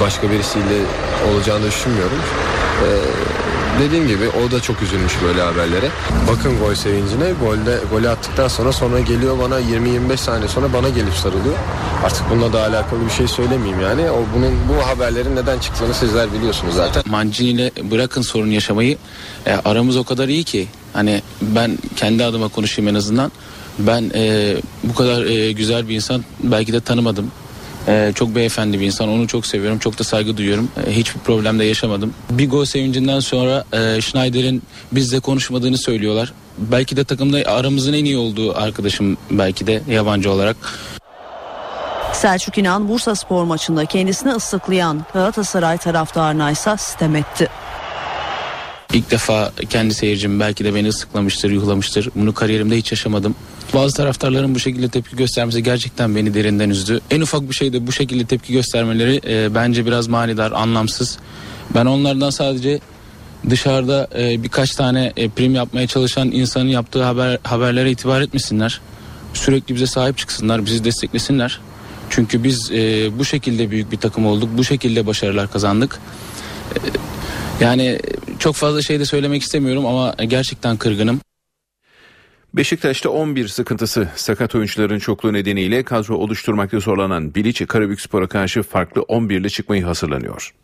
[0.00, 0.82] başka birisiyle
[1.32, 2.18] olacağını düşünmüyorum.
[2.82, 2.88] E,
[3.80, 5.88] dediğim gibi o da çok üzülmüş böyle haberlere.
[6.30, 7.32] Bakın gol sevincine.
[7.40, 11.54] Golde golü attıktan sonra sonra geliyor bana 20-25 saniye sonra bana gelip sarılıyor.
[12.04, 14.10] Artık bununla da alakalı bir şey söylemeyeyim yani.
[14.10, 17.02] O bunun bu haberlerin neden çıktığını sizler biliyorsunuz zaten.
[17.06, 18.98] Mancini ile bırakın sorun yaşamayı.
[19.46, 23.32] E, aramız o kadar iyi ki hani ben kendi adıma konuşayım en azından.
[23.78, 27.30] Ben e, bu kadar e, güzel bir insan belki de tanımadım.
[27.88, 29.08] Ee, çok beyefendi bir insan.
[29.08, 29.78] Onu çok seviyorum.
[29.78, 30.70] Çok da saygı duyuyorum.
[30.86, 32.14] Ee, hiçbir problem de yaşamadım.
[32.30, 36.32] Bir gol sevincinden sonra e, Schneider'in bizle konuşmadığını söylüyorlar.
[36.58, 40.56] Belki de takımda aramızın en iyi olduğu arkadaşım belki de yabancı olarak.
[42.12, 47.48] Selçuk İnan Bursa Spor maçında kendisini ıslıklayan Galatasaray taraftarına ise sistem etti.
[48.92, 52.08] İlk defa kendi seyircim belki de beni ıslıklamıştır, yuhlamıştır.
[52.14, 53.34] Bunu kariyerimde hiç yaşamadım.
[53.74, 57.00] Bazı taraftarların bu şekilde tepki göstermesi gerçekten beni derinden üzdü.
[57.10, 61.18] En ufak bir şeyde bu şekilde tepki göstermeleri e, bence biraz manidar, anlamsız.
[61.74, 62.80] Ben onlardan sadece
[63.50, 68.80] dışarıda e, birkaç tane e, prim yapmaya çalışan insanın yaptığı haber haberlere itibar etmesinler.
[69.34, 71.60] Sürekli bize sahip çıksınlar, bizi desteklesinler.
[72.10, 75.98] Çünkü biz e, bu şekilde büyük bir takım olduk, bu şekilde başarılar kazandık.
[76.74, 76.78] E,
[77.64, 77.98] yani
[78.38, 81.20] çok fazla şey de söylemek istemiyorum ama gerçekten kırgınım.
[82.56, 89.40] Beşiktaş'ta 11 sıkıntısı sakat oyuncuların çokluğu nedeniyle kadro oluşturmakta zorlanan Bilic Karabükspor'a karşı farklı 11
[89.40, 90.54] ile çıkmayı hazırlanıyor.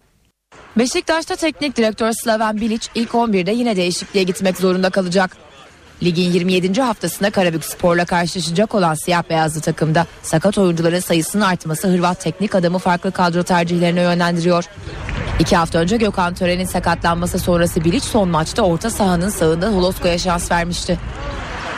[0.78, 5.37] Beşiktaş'ta teknik direktör Slaven Bilic ilk 11'de yine değişikliğe gitmek zorunda kalacak.
[6.02, 6.83] Ligin 27.
[6.83, 13.12] haftasında Karabükspor'la karşılaşacak olan siyah beyazlı takımda sakat oyuncuların sayısının artması Hırvat teknik adamı farklı
[13.12, 14.64] kadro tercihlerine yönlendiriyor.
[15.40, 20.50] İki hafta önce Gökhan Tören'in sakatlanması sonrası Bilic son maçta orta sahanın sağında Holosko'ya şans
[20.50, 20.98] vermişti.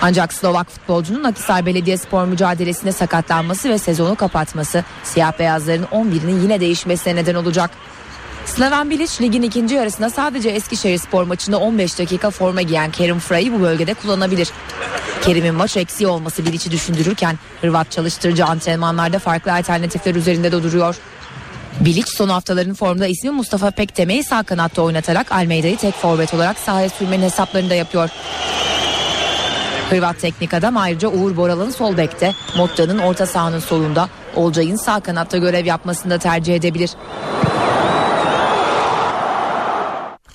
[0.02, 7.16] Ancak Slovak futbolcunun Akisar Belediyespor mücadelesinde sakatlanması ve sezonu kapatması siyah beyazların 11'inin yine değişmesine
[7.16, 7.70] neden olacak.
[8.46, 13.52] Slaven Bilic ligin ikinci yarısında sadece Eskişehir spor maçında 15 dakika forma giyen Kerim Fray'ı
[13.52, 14.50] bu bölgede kullanabilir.
[15.22, 20.96] Kerim'in maç eksiği olması Bilic'i düşündürürken Hırvat çalıştırıcı antrenmanlarda farklı alternatifler üzerinde de duruyor.
[21.80, 26.88] Bilic son haftaların formda ismi Mustafa Pekteme'yi sağ kanatta oynatarak Almeida'yı tek forvet olarak sahaya
[26.88, 28.10] sürmenin hesaplarını da yapıyor.
[29.90, 35.38] Hırvat teknik adam ayrıca Uğur Boral'ın sol bekte, Motta'nın orta sahanın solunda, Olcay'ın sağ kanatta
[35.38, 36.90] görev yapmasını da tercih edebilir.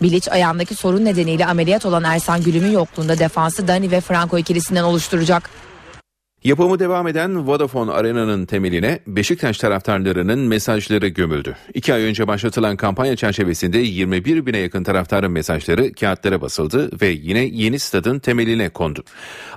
[0.02, 5.50] Bilic ayağındaki sorun nedeniyle ameliyat olan Ersan Gülüm'ün yokluğunda defansı Dani ve Franco ikilisinden oluşturacak.
[6.43, 11.56] Yapımı devam eden Vodafone Arena'nın temeline Beşiktaş taraftarlarının mesajları gömüldü.
[11.73, 17.39] İki ay önce başlatılan kampanya çerçevesinde 21 bine yakın taraftarın mesajları kağıtlara basıldı ve yine
[17.39, 19.04] yeni stadın temeline kondu.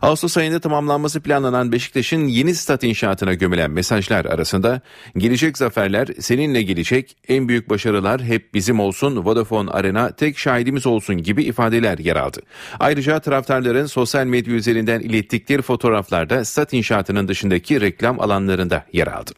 [0.02, 4.80] Ağustos ayında tamamlanması planlanan Beşiktaş'ın yeni stat inşaatına gömülen mesajlar arasında
[5.16, 11.16] gelecek zaferler seninle gelecek, en büyük başarılar hep bizim olsun, Vodafone Arena tek şahidimiz olsun
[11.16, 12.40] gibi ifadeler yer aldı.
[12.80, 19.32] Ayrıca taraftarların sosyal medya üzerinden ilettikleri fotoğraflarda stat inşaatının dışındaki reklam alanlarında yer aldı.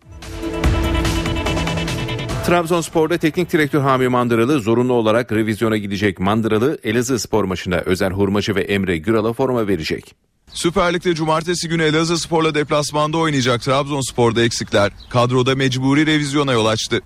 [2.47, 8.55] Trabzonspor'da teknik direktör Hami Mandıralı zorunlu olarak revizyona gidecek Mandıralı Elazığ spor maçında Özer Hurmacı
[8.55, 10.14] ve Emre Güral'a forma verecek.
[10.53, 17.01] Süper Lig'de cumartesi günü Elazığ Spor'la deplasmanda oynayacak Trabzonspor'da eksikler kadroda mecburi revizyona yol açtı.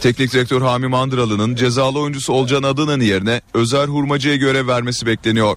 [0.00, 5.56] Teknik direktör Hami Mandıralı'nın cezalı oyuncusu Olcan Adın'ın yerine Özer Hurmacı'ya görev vermesi bekleniyor.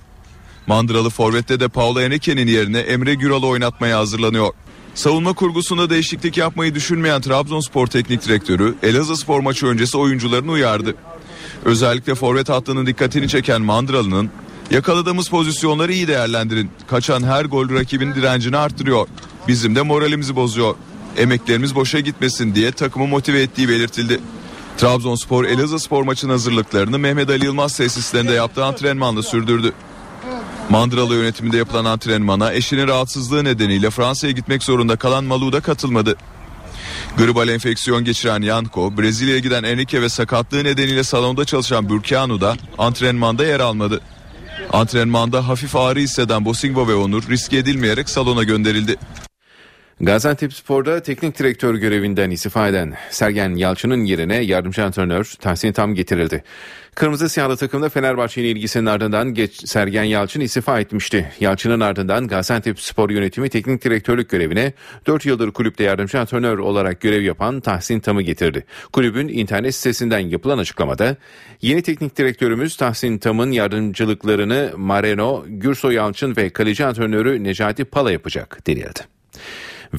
[0.67, 4.54] Mandıralı forvette de Paulo Eneke'nin yerine Emre Güral'ı oynatmaya hazırlanıyor.
[4.95, 10.95] Savunma kurgusunda değişiklik yapmayı düşünmeyen Trabzonspor Teknik Direktörü Elazığ Spor maçı öncesi oyuncularını uyardı.
[11.65, 14.30] Özellikle forvet hattının dikkatini çeken Mandıralı'nın
[14.71, 16.71] yakaladığımız pozisyonları iyi değerlendirin.
[16.88, 19.08] Kaçan her gol rakibin direncini arttırıyor.
[19.47, 20.76] Bizim de moralimizi bozuyor.
[21.17, 24.19] Emeklerimiz boşa gitmesin diye takımı motive ettiği belirtildi.
[24.78, 29.73] Trabzonspor Elazığ Spor maçının hazırlıklarını Mehmet Ali Yılmaz tesislerinde yaptığı antrenmanla sürdürdü.
[30.73, 36.15] Mandıralı yönetiminde yapılan antrenmana eşinin rahatsızlığı nedeniyle Fransa'ya gitmek zorunda kalan Malu da katılmadı.
[37.17, 43.45] Gribal enfeksiyon geçiren Yanko, Brezilya'ya giden Enrique ve sakatlığı nedeniyle salonda çalışan Burkianu da antrenmanda
[43.45, 44.01] yer almadı.
[44.71, 48.97] Antrenmanda hafif ağrı hisseden Bosingo ve Onur riske edilmeyerek salona gönderildi.
[50.01, 56.43] Gaziantep Spor'da teknik direktör görevinden istifa eden Sergen Yalçın'ın yerine yardımcı antrenör Tahsin Tam getirildi.
[56.95, 61.32] Kırmızı siyahlı takımda Fenerbahçe ile ilgisinin ardından geç Sergen Yalçın istifa etmişti.
[61.39, 64.73] Yalçın'ın ardından Gaziantep Spor Yönetimi teknik direktörlük görevine
[65.08, 68.65] 4 yıldır kulüpte yardımcı antrenör olarak görev yapan Tahsin Tam'ı getirdi.
[68.93, 71.15] Kulübün internet sitesinden yapılan açıklamada
[71.62, 78.67] yeni teknik direktörümüz Tahsin Tam'ın yardımcılıklarını Mareno, Gürsoy Yalçın ve kaleci antrenörü Necati Pala yapacak
[78.67, 78.99] denildi.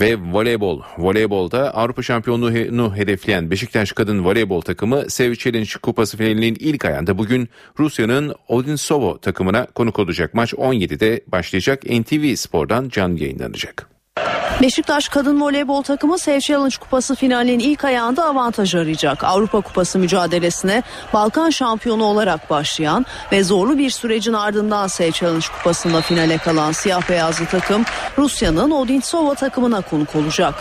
[0.01, 0.81] Ve voleybol.
[0.99, 7.49] Voleybolda Avrupa şampiyonluğunu hedefleyen Beşiktaş kadın voleybol takımı Sev Challenge Kupası finalinin ilk ayında bugün
[7.79, 10.35] Rusya'nın Odinsovo takımına konuk olacak.
[10.35, 11.83] Maç 17'de başlayacak.
[11.85, 13.94] NTV Spor'dan canlı yayınlanacak.
[14.65, 19.25] Beşiktaş kadın voleybol takımı Sev Challenge Kupası finalinin ilk ayağında avantaj arayacak.
[19.25, 26.01] Avrupa Kupası mücadelesine Balkan şampiyonu olarak başlayan ve zorlu bir sürecin ardından Sev Challenge Kupası'nda
[26.01, 27.85] finale kalan siyah beyazlı takım
[28.19, 30.55] Rusya'nın Odintsova takımına konuk olacak.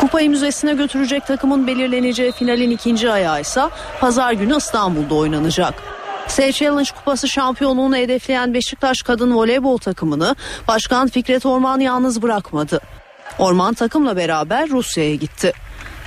[0.00, 3.62] Kupayı müzesine götürecek takımın belirleneceği finalin ikinci ayağı ise
[4.00, 5.74] pazar günü İstanbul'da oynanacak.
[6.28, 10.36] S Challenge Kupası şampiyonluğunu hedefleyen Beşiktaş kadın voleybol takımını
[10.68, 12.80] Başkan Fikret Orman yalnız bırakmadı.
[13.38, 15.52] Orman takımla beraber Rusya'ya gitti.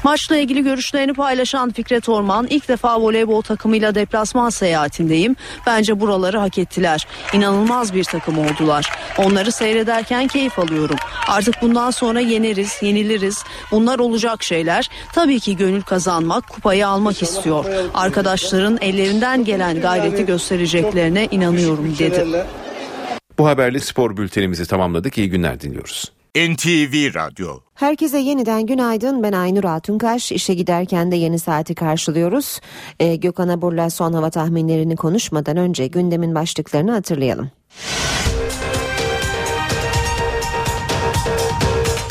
[0.03, 5.35] Maçla ilgili görüşlerini paylaşan Fikret Orman ilk defa voleybol takımıyla deplasman seyahatindeyim.
[5.65, 7.07] Bence buraları hak ettiler.
[7.33, 8.91] İnanılmaz bir takım oldular.
[9.17, 10.95] Onları seyrederken keyif alıyorum.
[11.27, 13.43] Artık bundan sonra yeneriz, yeniliriz.
[13.71, 14.89] Bunlar olacak şeyler.
[15.13, 17.65] Tabii ki gönül kazanmak, kupayı almak istiyor.
[17.93, 22.45] Arkadaşların ellerinden gelen gayreti göstereceklerine inanıyorum dedi.
[23.37, 25.17] Bu haberle spor bültenimizi tamamladık.
[25.17, 26.11] İyi günler diliyoruz.
[26.37, 29.23] NTV Radyo Herkese yeniden günaydın.
[29.23, 30.31] Ben Aynur Altunkaş.
[30.31, 32.59] İşe giderken de yeni saati karşılıyoruz.
[32.99, 37.51] Ee, Gökhan Abur'la son hava tahminlerini konuşmadan önce gündemin başlıklarını hatırlayalım.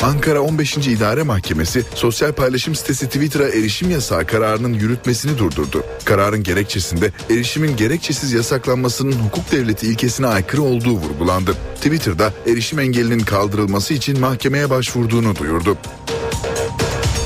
[0.03, 0.77] Ankara 15.
[0.77, 5.83] İdare Mahkemesi sosyal paylaşım sitesi Twitter'a erişim yasağı kararının yürütmesini durdurdu.
[6.05, 11.53] Kararın gerekçesinde erişimin gerekçesiz yasaklanmasının hukuk devleti ilkesine aykırı olduğu vurgulandı.
[11.75, 15.77] Twitter'da erişim engelinin kaldırılması için mahkemeye başvurduğunu duyurdu.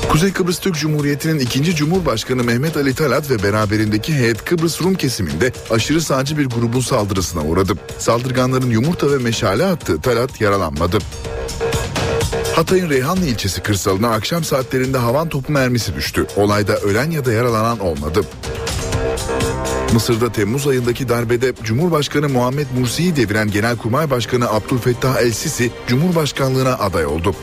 [0.08, 5.52] Kuzey Kıbrıs Türk Cumhuriyeti'nin ikinci Cumhurbaşkanı Mehmet Ali Talat ve beraberindeki heyet Kıbrıs Rum kesiminde
[5.70, 7.72] aşırı sağcı bir grubun saldırısına uğradı.
[7.98, 10.98] Saldırganların yumurta ve meşale attığı Talat yaralanmadı.
[12.58, 16.26] Hatay'ın Reyhanlı ilçesi kırsalına akşam saatlerinde havan topu mermisi düştü.
[16.36, 18.20] Olayda ölen ya da yaralanan olmadı.
[19.92, 27.34] Mısır'da Temmuz ayındaki darbede Cumhurbaşkanı Muhammed Mursi'yi deviren Genelkurmay Başkanı Abdülfettah El-Sisi Cumhurbaşkanlığına aday oldu.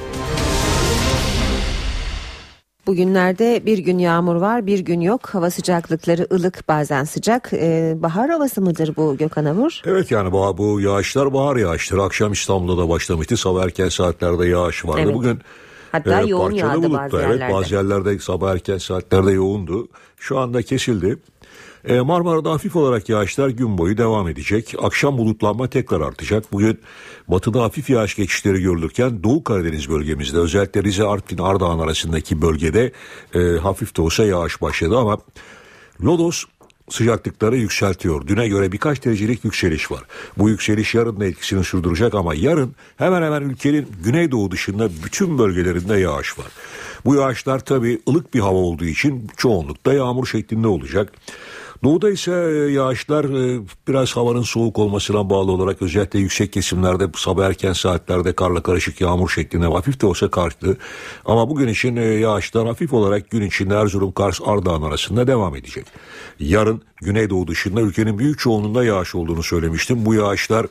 [2.87, 5.29] Bugünlerde bir gün yağmur var bir gün yok.
[5.29, 7.49] Hava sıcaklıkları ılık bazen sıcak.
[7.53, 9.81] Ee, bahar havası mıdır bu Gökhan Avur?
[9.85, 12.03] Evet yani bu, bu yağışlar bahar yağışları.
[12.03, 13.37] Akşam İstanbul'da da başlamıştı.
[13.37, 15.01] Sabah erken saatlerde yağış vardı.
[15.03, 15.15] Evet.
[15.15, 15.39] Bugün
[15.91, 16.97] Hatta e, yoğun yağdı bulutlu.
[16.97, 17.53] bazı evet, yerlerde.
[17.53, 19.87] Bazı yerlerde sabah erken saatlerde yoğundu.
[20.17, 21.17] Şu anda kesildi.
[21.87, 24.75] E, Marmara'da hafif olarak yağışlar gün boyu devam edecek.
[24.81, 26.51] Akşam bulutlanma tekrar artacak.
[26.51, 26.79] Bugün
[27.27, 32.91] batıda hafif yağış geçişleri görülürken Doğu Karadeniz bölgemizde özellikle Rize, Artvin, Ardahan arasındaki bölgede
[33.35, 35.17] e, hafif de olsa yağış başladı ama
[36.03, 36.43] Lodos
[36.89, 38.27] sıcaklıkları yükseltiyor.
[38.27, 40.03] Düne göre birkaç derecelik yükseliş var.
[40.37, 45.97] Bu yükseliş yarın da etkisini sürdürecek ama yarın hemen hemen ülkenin güneydoğu dışında bütün bölgelerinde
[45.97, 46.47] yağış var.
[47.05, 51.13] Bu yağışlar tabii ılık bir hava olduğu için çoğunlukta yağmur şeklinde olacak.
[51.85, 57.45] Doğuda ise e, yağışlar e, biraz havanın soğuk olmasına bağlı olarak özellikle yüksek kesimlerde sabah
[57.45, 60.77] erken saatlerde karla karışık yağmur şeklinde hafif de olsa karşılı.
[61.25, 65.85] Ama bugün için e, yağışlar hafif olarak gün içinde Erzurum, Kars, Ardahan arasında devam edecek.
[66.39, 70.05] Yarın Güneydoğu dışında ülkenin büyük çoğunluğunda yağış olduğunu söylemiştim.
[70.05, 70.65] Bu yağışlar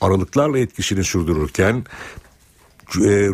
[0.00, 1.84] aralıklarla etkisini sürdürürken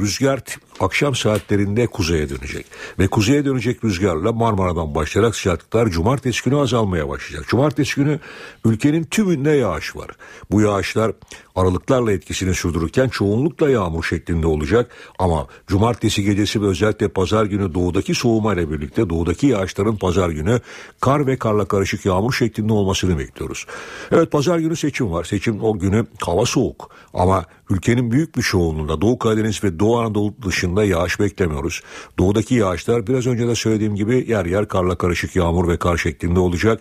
[0.01, 0.45] rüzgar
[0.81, 2.67] akşam saatlerinde kuzeye dönecek.
[2.99, 7.49] Ve kuzeye dönecek rüzgarla Marmara'dan başlayarak sıcaklıklar cumartesi günü azalmaya başlayacak.
[7.49, 8.21] Cumartesi günü
[8.65, 10.11] ülkenin tümünde yağış var.
[10.51, 11.13] Bu yağışlar
[11.57, 14.91] aralıklarla etkisini sürdürürken çoğunlukla yağmur şeklinde olacak.
[15.19, 20.61] Ama cumartesi gecesi ve özellikle pazar günü doğudaki soğumayla birlikte doğudaki yağışların pazar günü
[21.01, 23.67] kar ve karla karışık yağmur şeklinde olmasını bekliyoruz.
[24.13, 25.25] Evet pazar günü seçim var.
[25.25, 30.35] Seçim o günü hava soğuk ama ülkenin büyük bir çoğunluğunda Doğu Karadeniz ve Doğu Anadolu
[30.65, 31.83] dışında yağış beklemiyoruz.
[32.19, 36.41] Doğudaki yağışlar biraz önce de söylediğim gibi yer yer karla karışık yağmur ve kar şeklinde
[36.41, 36.81] olacak.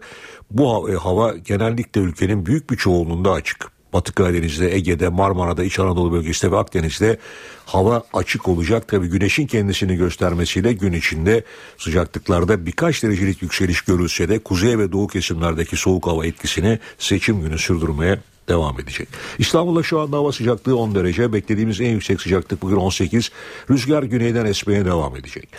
[0.52, 3.74] Bu e, hava genellikle ülkenin büyük bir çoğunluğunda açık.
[3.94, 7.18] Batı Karadeniz'de, Ege'de, Marmara'da, İç Anadolu bölgesinde ve Akdeniz'de
[7.66, 8.88] hava açık olacak.
[8.88, 11.44] Tabii güneşin kendisini göstermesiyle gün içinde
[11.78, 17.58] sıcaklıklarda birkaç derecelik yükseliş görülse de kuzey ve doğu kesimlerdeki soğuk hava etkisini seçim günü
[17.58, 18.20] sürdürmeye
[18.50, 19.08] devam edecek.
[19.40, 21.34] İstanbul'da şu anda hava sıcaklığı 10 derece.
[21.34, 23.32] Beklediğimiz en yüksek sıcaklık bugün 18.
[23.70, 25.50] Rüzgar güneyden esmeye devam edecek.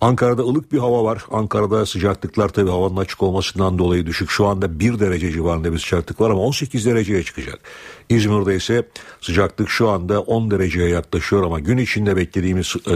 [0.00, 1.24] Ankara'da ılık bir hava var.
[1.30, 4.30] Ankara'da sıcaklıklar tabii havanın açık olmasından dolayı düşük.
[4.30, 7.58] Şu anda 1 derece civarında bir sıcaklık var ama 18 dereceye çıkacak.
[8.08, 8.88] İzmir'de ise
[9.20, 12.92] sıcaklık şu anda 10 dereceye yaklaşıyor ama gün içinde beklediğimiz e,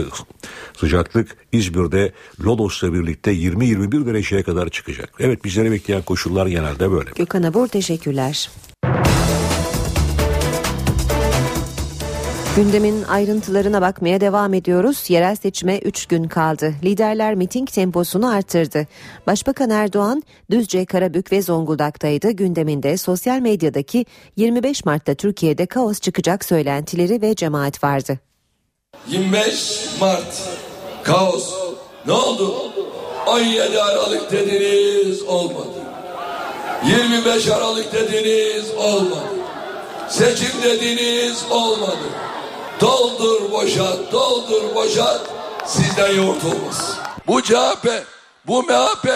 [0.76, 2.12] sıcaklık İzmir'de
[2.44, 5.10] Lodos'la birlikte 20-21 dereceye kadar çıkacak.
[5.18, 7.10] Evet bizleri bekleyen koşullar genelde böyle.
[7.16, 8.50] Gökhan Abur teşekkürler.
[12.56, 15.04] Gündemin ayrıntılarına bakmaya devam ediyoruz.
[15.08, 16.74] Yerel seçime 3 gün kaldı.
[16.84, 18.86] Liderler miting temposunu arttırdı.
[19.26, 22.30] Başbakan Erdoğan Düzce, Karabük ve Zonguldak'taydı.
[22.30, 28.18] Gündeminde sosyal medyadaki 25 Mart'ta Türkiye'de kaos çıkacak söylentileri ve cemaat vardı.
[29.08, 30.42] 25 Mart
[31.02, 31.54] kaos
[32.06, 32.72] ne oldu?
[33.26, 35.78] 17 Aralık dediniz olmadı.
[36.86, 39.28] 25 Aralık dediniz olmadı.
[40.08, 42.04] Seçim dediniz olmadı.
[42.80, 45.20] Doldur boşalt, doldur boşalt.
[45.66, 46.98] Sizden yoğurt olmaz.
[47.26, 47.88] Bu CHP,
[48.46, 49.08] bu MHP,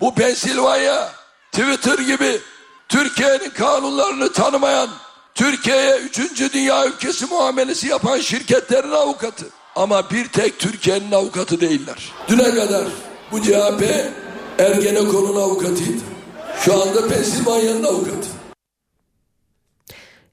[0.00, 1.08] bu Pensilvanya,
[1.52, 2.40] Twitter gibi
[2.88, 4.88] Türkiye'nin kanunlarını tanımayan,
[5.34, 9.44] Türkiye'ye üçüncü dünya ülkesi muamelesi yapan şirketlerin avukatı.
[9.76, 12.12] Ama bir tek Türkiye'nin avukatı değiller.
[12.28, 12.84] Düne kadar
[13.32, 13.82] bu CHP
[14.58, 16.02] Ergenekon'un avukatıydı.
[16.64, 18.28] Şu anda Pensilvanya'nın avukatı.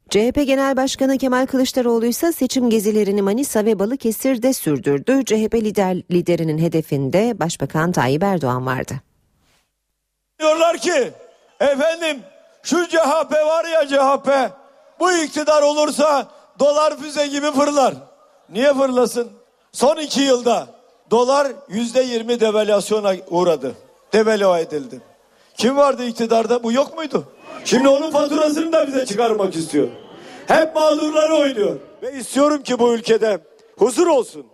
[0.10, 5.26] CHP Genel Başkanı Kemal Kılıçdaroğlu ise seçim gezilerini Manisa ve Balıkesir'de sürdürdü.
[5.26, 8.94] CHP lider, liderinin hedefinde Başbakan Tayyip Erdoğan vardı.
[10.40, 11.12] Diyorlar ki
[11.60, 12.20] efendim
[12.64, 14.54] şu CHP var ya CHP
[15.00, 16.28] bu iktidar olursa
[16.60, 17.94] dolar füze gibi fırlar.
[18.50, 19.32] Niye fırlasın?
[19.72, 20.68] Son iki yılda
[21.12, 23.76] dolar yüzde yirmi devalüasyona uğradı.
[24.14, 25.02] Devalüe edildi.
[25.58, 26.64] Kim vardı iktidarda?
[26.64, 27.28] Bu yok muydu?
[27.66, 29.88] Şimdi onun faturasını da bize çıkarmak istiyor.
[30.48, 31.76] Hep mağdurları oynuyor.
[32.04, 33.40] Ve istiyorum ki bu ülkede
[33.78, 34.46] huzur olsun,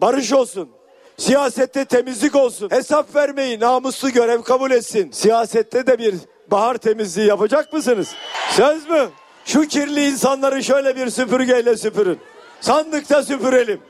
[0.00, 0.68] barış olsun,
[1.16, 2.70] Siyasette temizlik olsun.
[2.70, 5.10] Hesap vermeyi namuslu görev kabul etsin.
[5.10, 6.14] Siyasette de bir
[6.50, 8.14] bahar temizliği yapacak mısınız?
[8.50, 9.08] Söz mü?
[9.44, 12.18] Şu kirli insanları şöyle bir süpürgeyle süpürün.
[12.60, 13.80] Sandıkta süpürelim.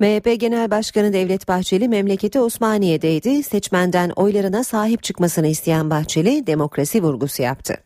[0.00, 3.42] MHP Genel Başkanı Devlet Bahçeli memleketi Osmaniye'deydi.
[3.42, 7.76] Seçmenden oylarına sahip çıkmasını isteyen Bahçeli demokrasi vurgusu yaptı.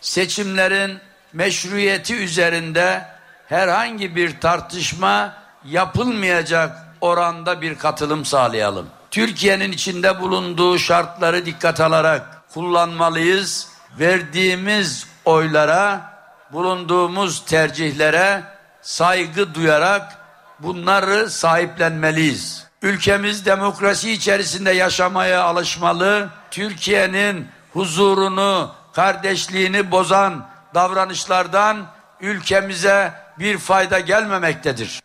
[0.00, 0.98] seçimlerin
[1.32, 3.02] meşruiyeti üzerinde
[3.46, 8.86] herhangi bir tartışma yapılmayacak oranda bir katılım sağlayalım.
[9.10, 13.68] Türkiye'nin içinde bulunduğu şartları dikkat alarak kullanmalıyız.
[13.98, 16.12] Verdiğimiz oylara,
[16.52, 18.42] bulunduğumuz tercihlere
[18.82, 20.21] saygı duyarak
[20.62, 22.66] bunları sahiplenmeliyiz.
[22.82, 26.28] Ülkemiz demokrasi içerisinde yaşamaya alışmalı.
[26.50, 31.86] Türkiye'nin huzurunu, kardeşliğini bozan davranışlardan
[32.20, 35.00] ülkemize bir fayda gelmemektedir.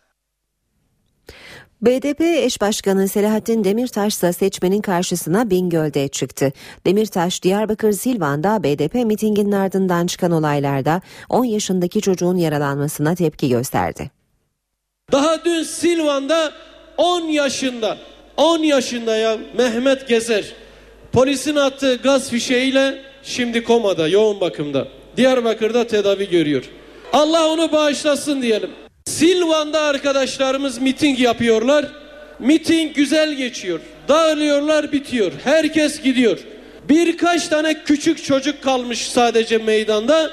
[1.82, 6.53] BDP eş başkanı Selahattin Demirtaş ise seçmenin karşısına Bingöl'de çıktı.
[6.86, 14.16] Demirtaş Diyarbakır Silvan'da BDP mitinginin ardından çıkan olaylarda 10 yaşındaki çocuğun yaralanmasına tepki gösterdi.
[15.12, 16.51] Daha dün Silvan'da
[16.97, 17.97] 10 yaşında
[18.38, 20.45] 10 yaşında ya Mehmet Gezer
[21.12, 24.88] polisin attığı gaz fişeğiyle şimdi komada yoğun bakımda.
[25.18, 26.64] Diyarbakır'da tedavi görüyor.
[27.14, 28.70] Allah onu bağışlasın diyelim.
[29.05, 31.86] Silvan'da arkadaşlarımız miting yapıyorlar.
[32.39, 33.80] Miting güzel geçiyor.
[34.08, 35.32] Dağılıyorlar bitiyor.
[35.43, 36.39] Herkes gidiyor.
[36.89, 40.32] Birkaç tane küçük çocuk kalmış sadece meydanda.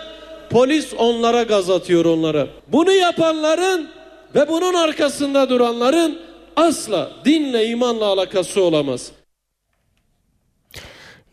[0.50, 2.46] Polis onlara gaz atıyor onlara.
[2.68, 3.88] Bunu yapanların
[4.34, 6.18] ve bunun arkasında duranların
[6.56, 9.12] asla dinle imanla alakası olamaz.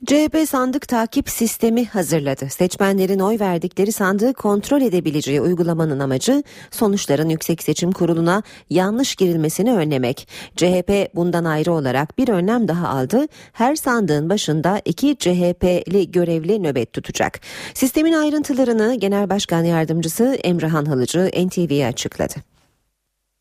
[0.06, 2.50] CHP sandık takip sistemi hazırladı.
[2.50, 10.28] Seçmenlerin oy verdikleri sandığı kontrol edebileceği uygulamanın amacı sonuçların Yüksek Seçim Kurulu'na yanlış girilmesini önlemek.
[10.56, 13.28] CHP bundan ayrı olarak bir önlem daha aldı.
[13.54, 17.40] Her sandığın başında iki CHP'li görevli nöbet tutacak.
[17.74, 22.51] Sistemin ayrıntılarını Genel Başkan Yardımcısı Emrahan Halıcı NTV'ye açıkladı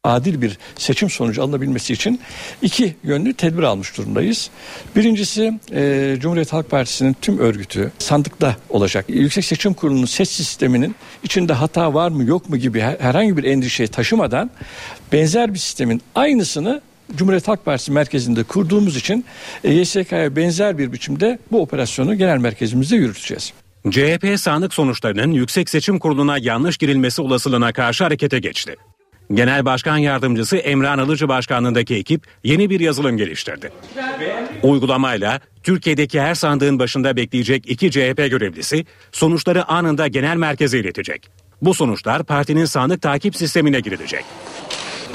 [0.04, 2.20] adil bir seçim sonucu alınabilmesi için
[2.62, 4.50] iki yönlü tedbir almış durumdayız.
[4.96, 9.04] Birincisi e, Cumhuriyet Halk Partisi'nin tüm örgütü sandıkta olacak.
[9.08, 13.86] Yüksek Seçim Kurulu'nun ses sisteminin içinde hata var mı yok mu gibi herhangi bir endişe
[13.86, 14.50] taşımadan
[15.12, 16.80] benzer bir sistemin aynısını
[17.16, 19.24] Cumhuriyet Halk Partisi merkezinde kurduğumuz için
[19.64, 23.52] e, YSK'ya benzer bir biçimde bu operasyonu genel merkezimizde yürüteceğiz.
[23.90, 28.76] CHP sandık sonuçlarının Yüksek Seçim Kurulu'na yanlış girilmesi olasılığına karşı harekete geçti.
[29.34, 33.72] Genel Başkan Yardımcısı Emran Alıcı Başkanlığındaki ekip yeni bir yazılım geliştirdi.
[34.62, 41.28] Uygulamayla Türkiye'deki her sandığın başında bekleyecek iki CHP görevlisi sonuçları anında genel merkeze iletecek.
[41.62, 44.24] Bu sonuçlar partinin sandık takip sistemine girilecek.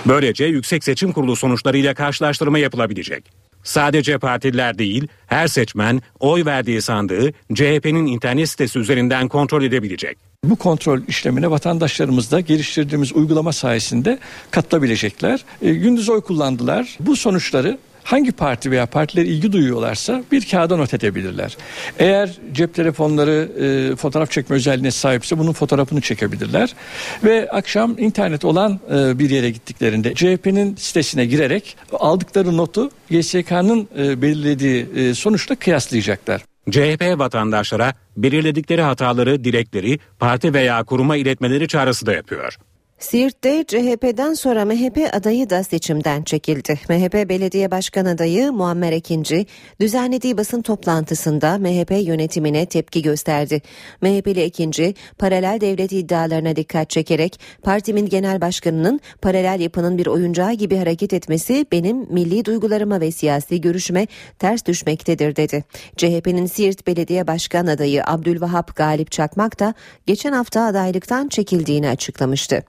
[0.05, 3.24] Böylece Yüksek Seçim Kurulu sonuçlarıyla karşılaştırma yapılabilecek.
[3.63, 10.18] Sadece partililer değil, her seçmen oy verdiği sandığı CHP'nin internet sitesi üzerinden kontrol edebilecek.
[10.49, 14.19] Bu kontrol işlemine vatandaşlarımız da geliştirdiğimiz uygulama sayesinde
[14.51, 15.45] katılabilecekler.
[15.61, 16.97] E, gündüz oy kullandılar.
[16.99, 21.57] Bu sonuçları hangi parti veya partiler ilgi duyuyorlarsa bir kağıda not edebilirler.
[21.99, 23.51] Eğer cep telefonları
[23.91, 26.75] e, fotoğraf çekme özelliğine sahipse bunun fotoğrafını çekebilirler.
[27.23, 34.21] Ve akşam internet olan e, bir yere gittiklerinde CHP'nin sitesine girerek aldıkları notu YSK'nın e,
[34.21, 36.55] belirlediği e, sonuçla kıyaslayacaklar.
[36.72, 42.57] CHP vatandaşlara belirledikleri hataları, dilekleri parti veya kuruma iletmeleri çağrısı da yapıyor.
[42.99, 46.79] Siirt'te CHP'den sonra MHP adayı da seçimden çekildi.
[46.89, 49.45] MHP Belediye Başkan adayı Muammer Ekinci
[49.81, 53.61] düzenlediği basın toplantısında MHP yönetimine tepki gösterdi.
[54.01, 60.77] MHP'li Ekinci paralel devlet iddialarına dikkat çekerek partimin genel başkanının paralel yapının bir oyuncağı gibi
[60.77, 64.07] hareket etmesi benim milli duygularıma ve siyasi görüşüme
[64.39, 65.63] ters düşmektedir dedi.
[65.97, 69.73] CHP'nin Siirt Belediye Başkan adayı Abdülvahap Galip Çakmak da
[70.05, 72.63] geçen hafta adaylıktan çekildiğini açıklamıştı.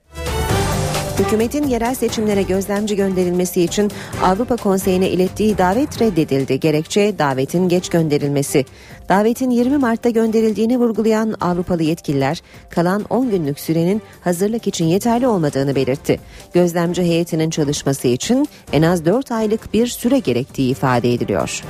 [1.19, 3.91] Hükümetin yerel seçimlere gözlemci gönderilmesi için
[4.23, 6.61] Avrupa Konseyi'ne ilettiği davet reddedildi.
[6.61, 8.65] Gerekçe davetin geç gönderilmesi.
[9.09, 15.75] Davetin 20 Mart'ta gönderildiğini vurgulayan Avrupalı yetkililer kalan 10 günlük sürenin hazırlık için yeterli olmadığını
[15.75, 16.21] belirtti.
[16.55, 21.63] Gözlemci heyetinin çalışması için en az 4 aylık bir süre gerektiği ifade ediliyor.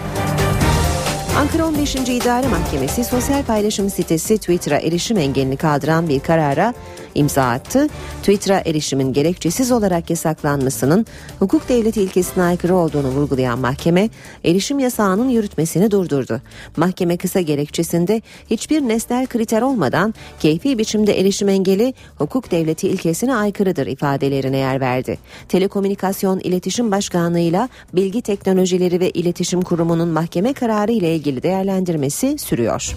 [1.36, 1.94] Ankara 15.
[1.94, 6.74] İdare Mahkemesi sosyal paylaşım sitesi Twitter'a erişim engelini kaldıran bir karara
[7.16, 7.88] imza attı.
[8.20, 11.06] Twitter'a erişimin gerekçesiz olarak yasaklanmasının
[11.38, 14.08] hukuk devleti ilkesine aykırı olduğunu vurgulayan mahkeme
[14.44, 16.40] erişim yasağının yürütmesini durdurdu.
[16.76, 23.86] Mahkeme kısa gerekçesinde hiçbir nesnel kriter olmadan keyfi biçimde erişim engeli hukuk devleti ilkesine aykırıdır
[23.86, 25.18] ifadelerine yer verdi.
[25.48, 32.96] Telekomünikasyon İletişim Başkanlığı'yla Bilgi Teknolojileri ve İletişim Kurumu'nun mahkeme kararı ile ilgili değerlendirmesi sürüyor.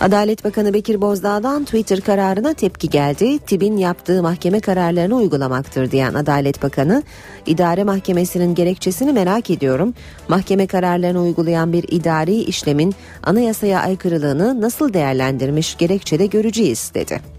[0.00, 3.38] Adalet Bakanı Bekir Bozdağ'dan Twitter kararına tepki geldi.
[3.38, 7.02] TİB'in yaptığı mahkeme kararlarını uygulamaktır diyen Adalet Bakanı,
[7.46, 9.94] idare mahkemesinin gerekçesini merak ediyorum.
[10.28, 17.33] Mahkeme kararlarını uygulayan bir idari işlemin anayasaya aykırılığını nasıl değerlendirmiş gerekçede göreceğiz dedi.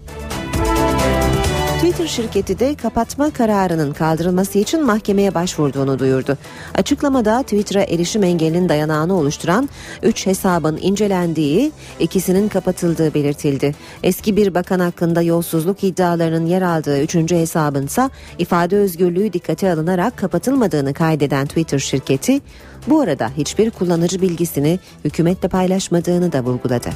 [1.76, 6.38] Twitter şirketi de kapatma kararının kaldırılması için mahkemeye başvurduğunu duyurdu.
[6.74, 9.68] Açıklamada Twitter'a erişim engelinin dayanağını oluşturan
[10.02, 13.74] 3 hesabın incelendiği, ikisinin kapatıldığı belirtildi.
[14.02, 17.14] Eski bir bakan hakkında yolsuzluk iddialarının yer aldığı 3.
[17.14, 22.40] hesabınsa ifade özgürlüğü dikkate alınarak kapatılmadığını kaydeden Twitter şirketi,
[22.86, 26.88] bu arada hiçbir kullanıcı bilgisini hükümetle paylaşmadığını da vurguladı.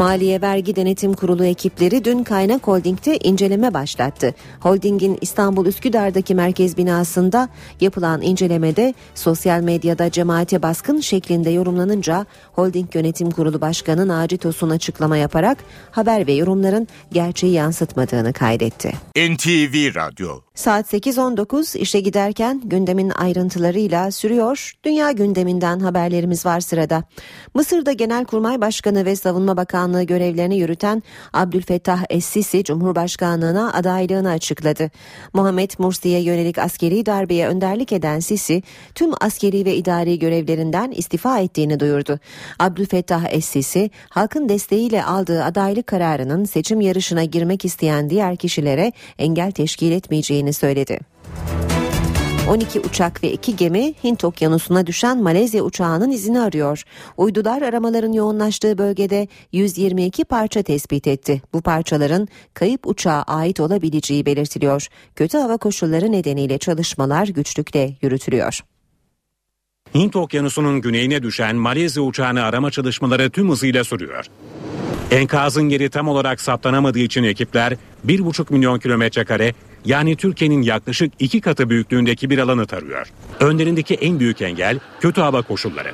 [0.00, 4.34] Maliye Vergi Denetim Kurulu ekipleri dün Kaynak Holding'de inceleme başlattı.
[4.60, 7.48] Holding'in İstanbul Üsküdar'daki merkez binasında
[7.80, 15.16] yapılan incelemede sosyal medyada cemaate baskın şeklinde yorumlanınca Holding Yönetim Kurulu Başkanı Naci Tosun açıklama
[15.16, 15.58] yaparak
[15.90, 18.92] haber ve yorumların gerçeği yansıtmadığını kaydetti.
[19.16, 24.72] NTV Radyo Saat 8.19 işe giderken gündemin ayrıntılarıyla sürüyor.
[24.84, 27.04] Dünya gündeminden haberlerimiz var sırada.
[27.54, 31.02] Mısır'da Genelkurmay Başkanı ve Savunma Bakanlığı görevlerini yürüten
[31.32, 34.90] Abdülfettah Es-Sisi Cumhurbaşkanlığına adaylığını açıkladı.
[35.32, 38.62] Muhammed Mursi'ye yönelik askeri darbeye önderlik eden Sisi
[38.94, 42.18] tüm askeri ve idari görevlerinden istifa ettiğini duyurdu.
[42.58, 49.92] Abdülfettah Es-Sisi halkın desteğiyle aldığı adaylık kararının seçim yarışına girmek isteyen diğer kişilere engel teşkil
[49.92, 50.98] etmeyeceğini söyledi.
[52.50, 56.82] 12 uçak ve 2 gemi Hint okyanusuna düşen Malezya uçağının izini arıyor.
[57.16, 61.42] Uydular aramaların yoğunlaştığı bölgede 122 parça tespit etti.
[61.52, 64.86] Bu parçaların kayıp uçağa ait olabileceği belirtiliyor.
[65.16, 68.60] Kötü hava koşulları nedeniyle çalışmalar güçlükle yürütülüyor.
[69.94, 74.26] Hint okyanusunun güneyine düşen Malezya uçağını arama çalışmaları tüm hızıyla sürüyor.
[75.10, 77.72] Enkazın yeri tam olarak saptanamadığı için ekipler
[78.06, 79.54] 1,5 milyon kilometre kare
[79.84, 83.06] yani Türkiye'nin yaklaşık iki katı büyüklüğündeki bir alanı tarıyor.
[83.40, 85.92] Önlerindeki en büyük engel kötü hava koşulları.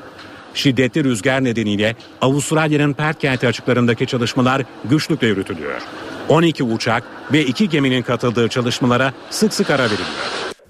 [0.55, 5.81] Şiddetli rüzgar nedeniyle Avustralya'nın Perth kenti açıklarındaki çalışmalar güçlükle yürütülüyor.
[6.29, 10.09] 12 uçak ve 2 geminin katıldığı çalışmalara sık sık ara veriliyor.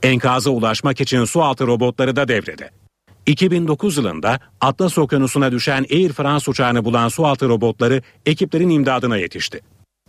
[0.02, 2.70] Enkaza ulaşmak için su altı robotları da devrede.
[3.26, 9.60] 2009 yılında Atlas Okyanusu'na düşen Air France uçağını bulan sualtı robotları ekiplerin imdadına yetişti.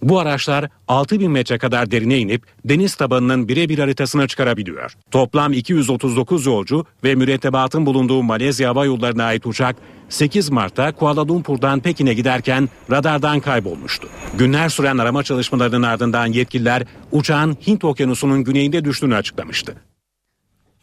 [0.02, 4.94] Bu araçlar 6000 metre kadar derine inip deniz tabanının birebir haritasına çıkarabiliyor.
[5.12, 9.76] Toplam 239 yolcu ve mürettebatın bulunduğu Malezya Hava Yolları'na ait uçak
[10.10, 14.08] 8 Mart'ta Kuala Lumpur'dan Pekin'e giderken radardan kaybolmuştu.
[14.38, 19.76] Günler süren arama çalışmalarının ardından yetkililer uçağın Hint Okyanusu'nun güneyinde düştüğünü açıklamıştı.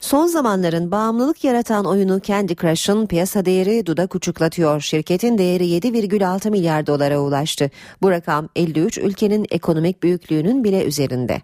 [0.04, 4.80] Son zamanların bağımlılık yaratan oyunu Candy Crush'ın piyasa değeri dudak uçuklatıyor.
[4.80, 7.70] Şirketin değeri 7,6 milyar dolara ulaştı.
[8.02, 11.42] Bu rakam 53 ülkenin ekonomik büyüklüğünün bile üzerinde.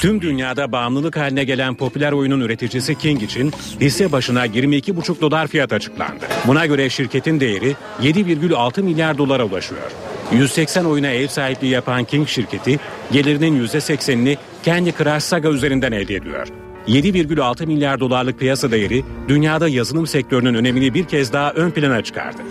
[0.00, 5.72] Tüm dünyada bağımlılık haline gelen popüler oyunun üreticisi King için hisse başına 22,5 dolar fiyat
[5.72, 6.24] açıklandı.
[6.46, 9.92] Buna göre şirketin değeri 7,6 milyar dolara ulaşıyor.
[10.32, 12.78] 180 oyuna ev sahipliği yapan King şirketi
[13.12, 16.48] gelirinin %80'ini Candy Crush Saga üzerinden elde ediyor.
[16.88, 22.42] 7,6 milyar dolarlık piyasa değeri dünyada yazılım sektörünün önemini bir kez daha ön plana çıkardı.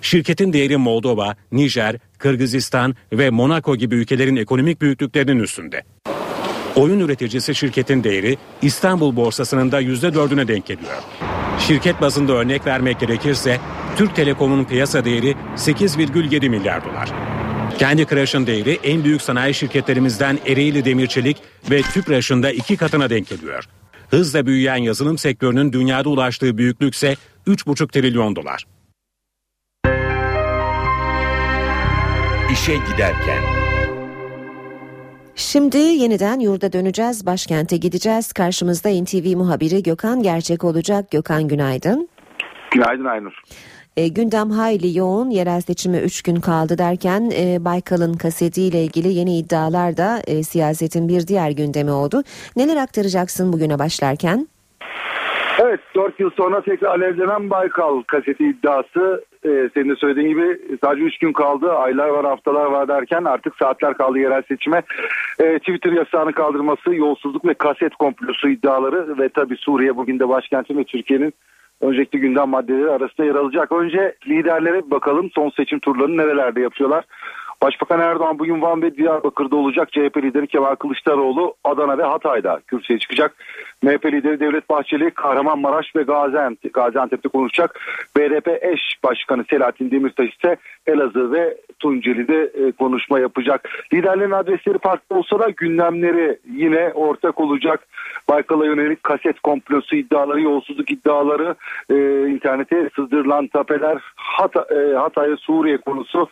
[0.00, 5.82] Şirketin değeri Moldova, Nijer, Kırgızistan ve Monaco gibi ülkelerin ekonomik büyüklüklerinin üstünde.
[6.76, 11.02] Oyun üreticisi şirketin değeri İstanbul borsasının da %4'üne denk geliyor.
[11.58, 13.58] Şirket bazında örnek vermek gerekirse
[13.96, 17.12] Türk Telekom'un piyasa değeri 8,7 milyar dolar.
[17.78, 21.36] Kendi Crush'ın değeri en büyük sanayi şirketlerimizden Ereğli Demirçelik
[21.70, 23.64] ve Tüpraş'ın da iki katına denk geliyor.
[24.10, 27.16] Hızla büyüyen yazılım sektörünün dünyada ulaştığı büyüklük ise
[27.46, 28.64] 3,5 trilyon dolar.
[32.52, 33.42] İşe giderken
[35.34, 38.32] Şimdi yeniden yurda döneceğiz, başkente gideceğiz.
[38.32, 41.10] Karşımızda NTV muhabiri Gökhan Gerçek olacak.
[41.10, 42.08] Gökhan günaydın.
[42.70, 43.32] Günaydın Aynur.
[43.96, 45.30] E, gündem hayli yoğun.
[45.30, 51.08] Yerel seçime 3 gün kaldı derken e, Baykal'ın kasetiyle ilgili yeni iddialar da e, siyasetin
[51.08, 52.22] bir diğer gündemi oldu.
[52.56, 54.48] Neler aktaracaksın bugüne başlarken?
[55.58, 61.04] Evet 4 yıl sonra tekrar alevlenen Baykal kaseti iddiası e, senin de söylediğin gibi sadece
[61.04, 61.72] 3 gün kaldı.
[61.72, 64.82] Aylar var haftalar var derken artık saatler kaldı yerel seçime.
[65.38, 70.76] E, Twitter yasağını kaldırması, yolsuzluk ve kaset komplosu iddiaları ve tabii Suriye bugün de başkenti
[70.76, 71.34] ve Türkiye'nin
[71.82, 73.72] öncelikli gündem maddeleri arasında yer alacak.
[73.72, 77.04] Önce liderlere bakalım son seçim turlarını nerelerde yapıyorlar.
[77.62, 79.92] Başbakan Erdoğan bugün Van ve Diyarbakır'da olacak.
[79.92, 83.34] CHP lideri Kemal Kılıçdaroğlu Adana ve Hatay'da kürsüye çıkacak.
[83.82, 87.80] MHP lideri Devlet Bahçeli Kahramanmaraş ve Gaziantep, Gaziantep'te konuşacak.
[88.16, 90.56] BDP eş başkanı Selahattin Demirtaş ise
[90.86, 93.68] Elazığ ve Tunceli'de e, konuşma yapacak.
[93.94, 97.86] Liderlerin adresleri farklı olsa da gündemleri yine ortak olacak.
[98.28, 101.54] Baykal'a yönelik kaset komplosu iddiaları, yolsuzluk iddiaları,
[101.90, 101.94] e,
[102.28, 106.28] internete sızdırılan tapeler, Hat e, Hatay Suriye konusu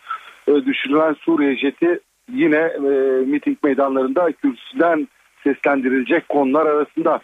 [0.47, 1.99] düşürülen Suriye jeti
[2.33, 2.89] yine e,
[3.25, 5.07] miting meydanlarında kürsüden
[5.43, 7.19] seslendirilecek konular arasında.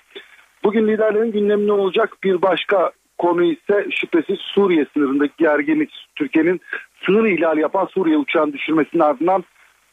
[0.64, 5.90] Bugün liderlerin gündeminde olacak bir başka konu ise şüphesiz Suriye sınırındaki gerginlik.
[6.16, 6.62] Türkiye'nin
[7.06, 9.44] sınır ihlali yapan Suriye uçağını düşürmesinin ardından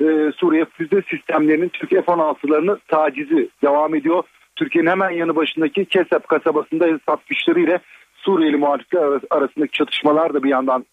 [0.01, 4.25] e, Suriye füze sistemlerinin Türk F-16'larını tacizi devam ediyor.
[4.57, 7.79] Türkiye'nin hemen yanı başındaki Kesep kasabasında Esad güçleriyle
[8.17, 10.85] Suriyeli muhalifler arasındaki çatışmalar da bir yandan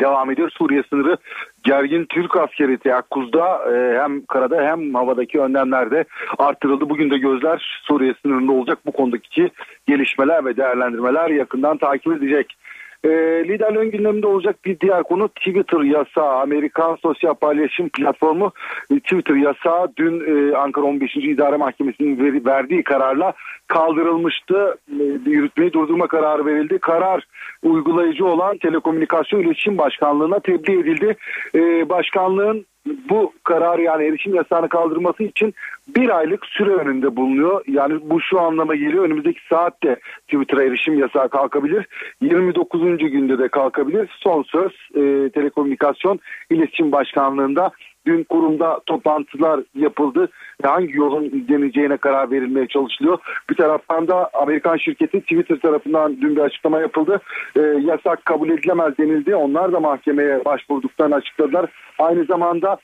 [0.00, 0.50] devam ediyor.
[0.50, 1.16] Suriye sınırı
[1.64, 6.04] gergin Türk askeri teyakkuzda e, hem karada hem havadaki önlemlerde
[6.38, 6.90] artırıldı.
[6.90, 9.50] Bugün de gözler Suriye sınırında olacak bu konudaki
[9.86, 12.56] gelişmeler ve değerlendirmeler yakından takip edecek.
[13.04, 13.08] E,
[13.48, 16.40] liderlerin gündeminde olacak bir diğer konu Twitter yasağı.
[16.40, 18.52] Amerikan sosyal paylaşım platformu
[18.90, 21.16] e, Twitter yasağı dün e, Ankara 15.
[21.16, 23.32] İdare Mahkemesi'nin veri, verdiği kararla
[23.66, 24.76] kaldırılmıştı.
[24.90, 26.78] E, yürütmeyi durdurma kararı verildi.
[26.78, 27.26] Karar
[27.62, 31.16] uygulayıcı olan Telekomünikasyon İletişim Başkanlığı'na tebliğ edildi.
[31.54, 35.54] E, başkanlığın bu kararı yani erişim yasağını kaldırması için
[35.96, 37.64] bir aylık süre önünde bulunuyor.
[37.66, 39.04] Yani bu şu anlama geliyor.
[39.04, 39.96] Önümüzdeki saatte
[40.28, 41.86] Twitter'a erişim yasağı kalkabilir.
[42.22, 42.98] 29.
[42.98, 44.10] günde de kalkabilir.
[44.18, 46.20] Son söz e, Telekomünikasyon
[46.50, 47.70] İletişim Başkanlığı'nda
[48.06, 50.28] dün kurumda toplantılar yapıldı.
[50.62, 53.18] Hangi yolun izleneceğine karar verilmeye çalışılıyor.
[53.50, 57.20] Bir taraftan da Amerikan şirketi Twitter tarafından dün bir açıklama yapıldı.
[57.56, 59.36] E, yasak kabul edilemez denildi.
[59.36, 61.70] Onlar da mahkemeye başvurduklarını açıkladılar.
[61.98, 62.76] Aynı zamanda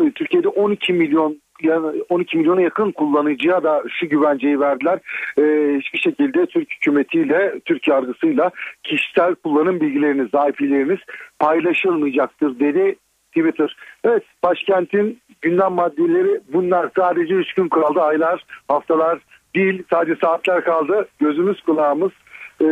[0.00, 4.98] e, Türkiye'de 12 milyon yani 12 milyona yakın kullanıcıya da şu güvenceyi verdiler.
[5.38, 8.50] Ee, hiçbir şekilde Türk hükümetiyle, Türk yargısıyla
[8.82, 10.98] kişisel kullanım bilgileriniz, IP'leriniz
[11.38, 12.96] paylaşılmayacaktır dedi
[13.36, 13.76] Twitter.
[14.04, 18.00] Evet başkentin gündem maddeleri bunlar sadece 3 gün kaldı.
[18.00, 19.18] Aylar, haftalar
[19.54, 21.08] değil sadece saatler kaldı.
[21.18, 22.12] Gözümüz kulağımız
[22.60, 22.66] e,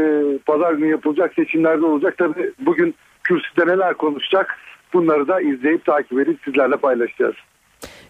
[0.46, 2.14] pazar günü yapılacak seçimlerde olacak.
[2.18, 2.94] Tabii bugün
[3.24, 4.58] kürsüde neler konuşacak
[4.92, 7.34] bunları da izleyip takip edip sizlerle paylaşacağız.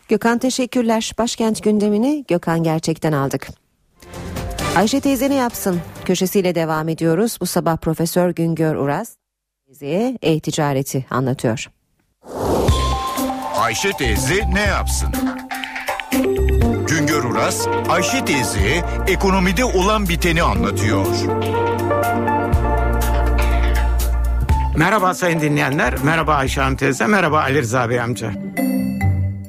[0.09, 1.13] Gökhan teşekkürler.
[1.19, 3.47] Başkent gündemini Gökhan gerçekten aldık.
[4.77, 5.81] Ayşe teyze ne yapsın?
[6.05, 7.39] Köşesiyle devam ediyoruz.
[7.41, 9.17] Bu sabah Profesör Güngör Uras
[9.67, 11.67] teyzeye e-ticareti anlatıyor.
[13.65, 15.09] Ayşe teyze ne yapsın?
[16.89, 21.07] Güngör Uras, Ayşe teyze ekonomide olan biteni anlatıyor.
[24.77, 28.33] Merhaba sayın dinleyenler, merhaba Ayşe Hanım teyze, merhaba Ali Rıza Bey amca.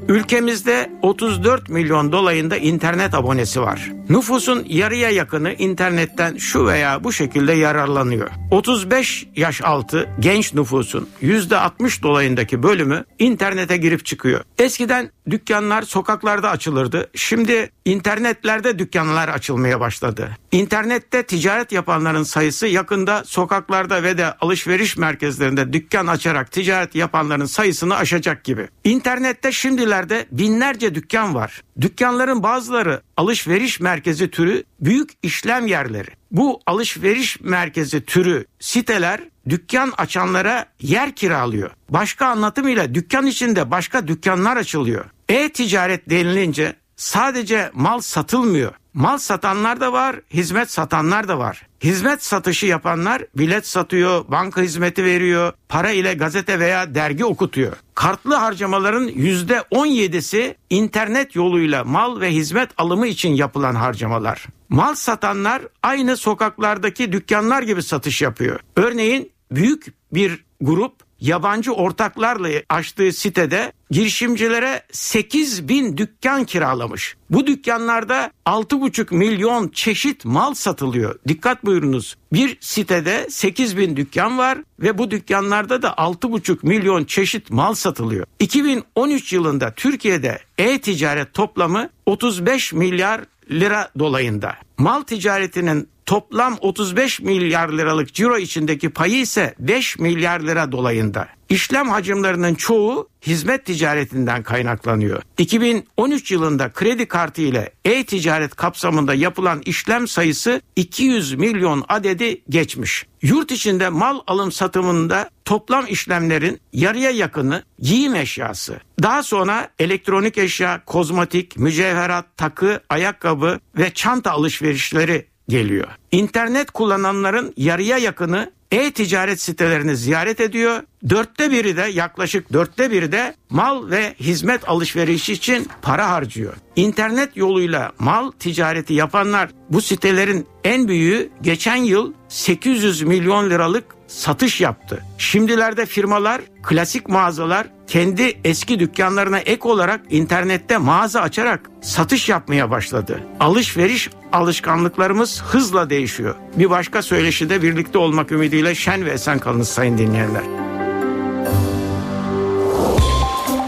[0.07, 3.91] Ülkemizde 34 milyon dolayında internet abonesi var.
[4.09, 8.29] Nüfusun yarıya yakını internetten şu veya bu şekilde yararlanıyor.
[8.51, 14.41] 35 yaş altı genç nüfusun %60 dolayındaki bölümü internete girip çıkıyor.
[14.57, 17.09] Eskiden dükkanlar sokaklarda açılırdı.
[17.15, 20.29] Şimdi internetlerde dükkanlar açılmaya başladı.
[20.51, 27.95] İnternette ticaret yapanların sayısı yakında sokaklarda ve de alışveriş merkezlerinde dükkan açarak ticaret yapanların sayısını
[27.95, 28.67] aşacak gibi.
[28.83, 31.61] İnternette şimdilerde binlerce dükkan var.
[31.81, 36.09] Dükkanların bazıları alışveriş merkezi türü büyük işlem yerleri.
[36.31, 41.71] Bu alışveriş merkezi türü siteler dükkan açanlara yer kiralıyor.
[41.89, 45.05] Başka anlatımıyla dükkan içinde başka dükkanlar açılıyor.
[45.29, 48.73] E-ticaret denilince sadece mal satılmıyor.
[48.95, 51.67] Mal satanlar da var, hizmet satanlar da var.
[51.83, 57.73] Hizmet satışı yapanlar bilet satıyor, banka hizmeti veriyor, para ile gazete veya dergi okutuyor.
[57.95, 64.45] Kartlı harcamaların %17'si internet yoluyla mal ve hizmet alımı için yapılan harcamalar.
[64.69, 68.59] Mal satanlar aynı sokaklardaki dükkanlar gibi satış yapıyor.
[68.75, 77.15] Örneğin büyük bir grup yabancı ortaklarla açtığı sitede girişimcilere 8 bin dükkan kiralamış.
[77.29, 81.19] Bu dükkanlarda 6,5 milyon çeşit mal satılıyor.
[81.27, 82.15] Dikkat buyurunuz.
[82.33, 88.25] Bir sitede 8 bin dükkan var ve bu dükkanlarda da 6,5 milyon çeşit mal satılıyor.
[88.39, 94.55] 2013 yılında Türkiye'de e-ticaret toplamı 35 milyar lira dolayında.
[94.77, 101.27] Mal ticaretinin toplam 35 milyar liralık ciro içindeki payı ise 5 milyar lira dolayında.
[101.49, 105.21] İşlem hacimlerinin çoğu hizmet ticaretinden kaynaklanıyor.
[105.37, 113.05] 2013 yılında kredi kartı ile e-ticaret kapsamında yapılan işlem sayısı 200 milyon adedi geçmiş.
[113.21, 118.79] Yurt içinde mal alım satımında toplam işlemlerin yarıya yakını giyim eşyası.
[119.03, 125.87] Daha sonra elektronik eşya, kozmetik, mücevherat, takı, ayakkabı ve çanta alışverişleri geliyor.
[126.11, 130.81] İnternet kullananların yarıya yakını e-ticaret sitelerini ziyaret ediyor.
[131.09, 136.53] Dörtte biri de yaklaşık dörtte biri de mal ve hizmet alışverişi için para harcıyor.
[136.75, 144.61] İnternet yoluyla mal ticareti yapanlar bu sitelerin en büyüğü geçen yıl 800 milyon liralık satış
[144.61, 145.03] yaptı.
[145.17, 153.19] Şimdilerde firmalar, klasik mağazalar kendi eski dükkanlarına ek olarak internette mağaza açarak satış yapmaya başladı.
[153.39, 156.35] Alışveriş alışkanlıklarımız hızla değişiyor.
[156.55, 160.43] Bir başka söyleşide birlikte olmak ümidiyle şen ve esen kalınız sayın dinleyenler.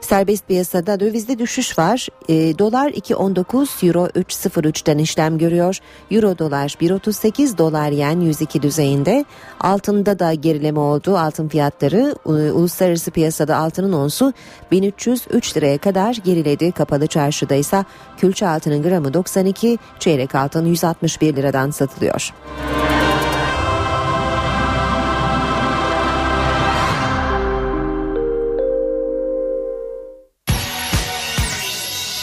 [0.00, 2.08] Serbest piyasada dövizde düşüş var.
[2.28, 5.78] E, dolar 2.19, euro 3.03'ten işlem görüyor.
[6.10, 9.24] Euro dolar 1.38, dolar yen 102 düzeyinde.
[9.60, 11.18] Altında da gerileme oldu.
[11.18, 14.32] Altın fiyatları e, uluslararası piyasada altının onsu
[14.70, 16.72] 1303 liraya kadar geriledi.
[16.72, 17.84] Kapalı çarşıda ise
[18.18, 22.32] külçe altının gramı 92, çeyrek altın 161 liradan satılıyor.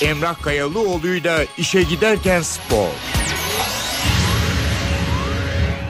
[0.01, 2.88] Emrah Kayalıoğlu'yla işe giderken spor.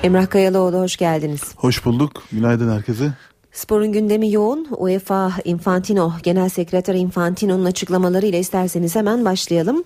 [0.04, 1.42] Emrah Kayalıoğlu hoş geldiniz.
[1.56, 2.24] Hoş bulduk.
[2.32, 3.12] Günaydın herkese.
[3.52, 4.68] Sporun gündemi yoğun.
[4.78, 9.84] UEFA Infantino, Genel Sekreter Infantino'nun açıklamalarıyla isterseniz hemen başlayalım.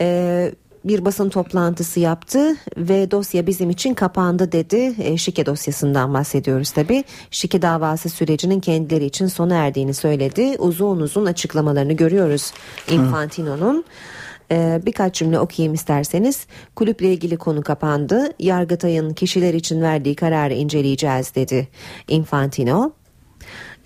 [0.00, 0.52] Ee,
[0.88, 4.94] bir basın toplantısı yaptı ve dosya bizim için kapandı dedi.
[4.98, 7.04] E, şike dosyasından bahsediyoruz tabi.
[7.30, 10.56] Şike davası sürecinin kendileri için sona erdiğini söyledi.
[10.58, 12.52] Uzun uzun açıklamalarını görüyoruz
[12.90, 13.84] Infantino'nun.
[14.50, 16.46] Ee, birkaç cümle okuyayım isterseniz.
[16.76, 18.32] Kulüple ilgili konu kapandı.
[18.38, 21.68] Yargıtay'ın kişiler için verdiği kararı inceleyeceğiz dedi
[22.08, 22.92] Infantino.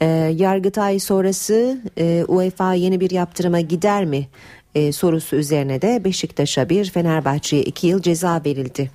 [0.01, 4.29] Ee, Yargıtay sonrası e, UEFA yeni bir yaptırıma gider mi
[4.75, 8.91] e, sorusu üzerine de Beşiktaş'a bir Fenerbahçe'ye iki yıl ceza verildi.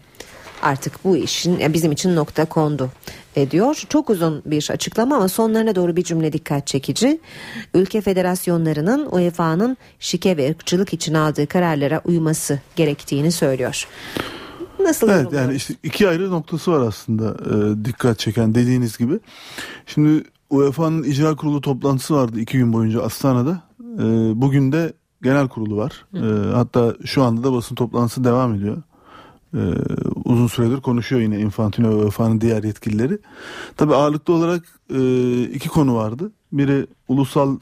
[0.62, 2.90] Artık bu işin bizim için nokta kondu
[3.36, 3.84] e, diyor.
[3.90, 7.20] Çok uzun bir açıklama ama sonlarına doğru bir cümle dikkat çekici.
[7.74, 13.88] Ülke federasyonlarının UEFA'nın şike ve ırkçılık için aldığı kararlara uyması gerektiğini söylüyor.
[14.80, 19.20] Nasıl Evet yani işte iki ayrı noktası var aslında e, dikkat çeken dediğiniz gibi.
[19.86, 23.62] Şimdi UEFA'nın icra kurulu toplantısı vardı iki gün boyunca Astana'da.
[23.80, 24.04] E,
[24.42, 26.06] bugün de genel kurulu var.
[26.14, 28.78] E, hatta şu anda da basın toplantısı devam ediyor.
[29.54, 29.62] E,
[30.26, 33.20] uzun süredir konuşuyor yine Infantino ve UEFA'nın diğer yetkilileri.
[33.78, 34.64] Tabi ağırlıklı olarak
[34.94, 36.32] e, iki konu vardı.
[36.52, 37.58] Biri ulusal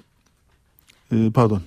[1.11, 1.61] e, pardon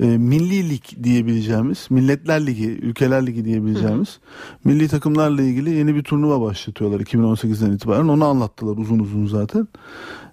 [0.00, 4.18] e, milli lig diyebileceğimiz, milletler ligi, ülkeler ligi diyebileceğimiz
[4.64, 8.08] milli takımlarla ilgili yeni bir turnuva başlatıyorlar 2018'den itibaren.
[8.08, 9.68] Onu anlattılar uzun uzun zaten.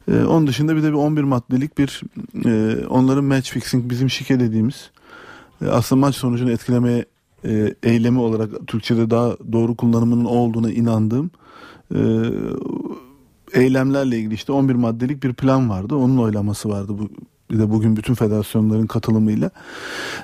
[0.07, 2.01] E, onun dışında bir de bir 11 maddelik bir
[2.45, 4.91] e, onların match fixing bizim şike dediğimiz
[5.61, 7.05] e, aslında maç sonucunu etkilemeye
[7.45, 11.31] e, eylemi olarak Türkçe'de daha doğru kullanımının olduğuna inandığım
[11.95, 11.99] e,
[13.53, 15.95] eylemlerle ilgili işte 11 maddelik bir plan vardı.
[15.95, 17.09] Onun oylaması vardı bu
[17.51, 19.51] bir de bugün bütün federasyonların katılımıyla.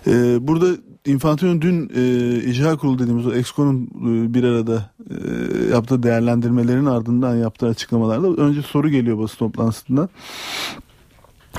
[0.08, 0.68] Ee, burada
[1.08, 5.16] Infantino dün e, icra kurulu dediğimiz o Exco'nun e, bir arada e,
[5.72, 10.10] yaptığı değerlendirmelerin ardından yaptığı açıklamalarda önce soru geliyor basın toplantısında.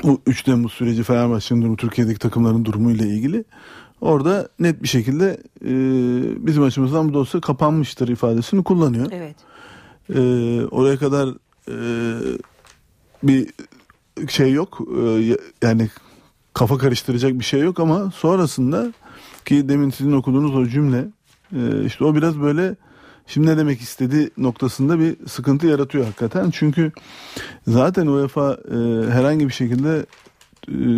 [0.03, 3.43] Bu 3 Temmuz süreci Fenerbahçe'nin durumu, Türkiye'deki takımların durumu ile ilgili.
[4.01, 5.71] Orada net bir şekilde e,
[6.47, 9.07] bizim açımızdan bu dosya kapanmıştır ifadesini kullanıyor.
[9.11, 9.35] Evet.
[10.15, 10.19] E,
[10.65, 11.29] oraya kadar
[11.67, 11.75] e,
[13.23, 13.47] bir
[14.27, 15.89] şey yok e, yani
[16.53, 18.93] kafa karıştıracak bir şey yok ama sonrasında
[19.45, 21.05] ki demin sizin okuduğunuz o cümle
[21.55, 22.75] e, işte o biraz böyle
[23.27, 26.91] şimdi ne demek istedi noktasında bir sıkıntı yaratıyor hakikaten çünkü
[27.67, 30.05] zaten UEFA e, herhangi bir şekilde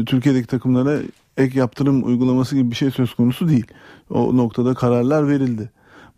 [0.06, 1.00] Türkiye'deki takımlara
[1.38, 3.68] ek yaptırım uygulaması gibi bir şey söz konusu değil.
[4.10, 5.72] O noktada kararlar verildi.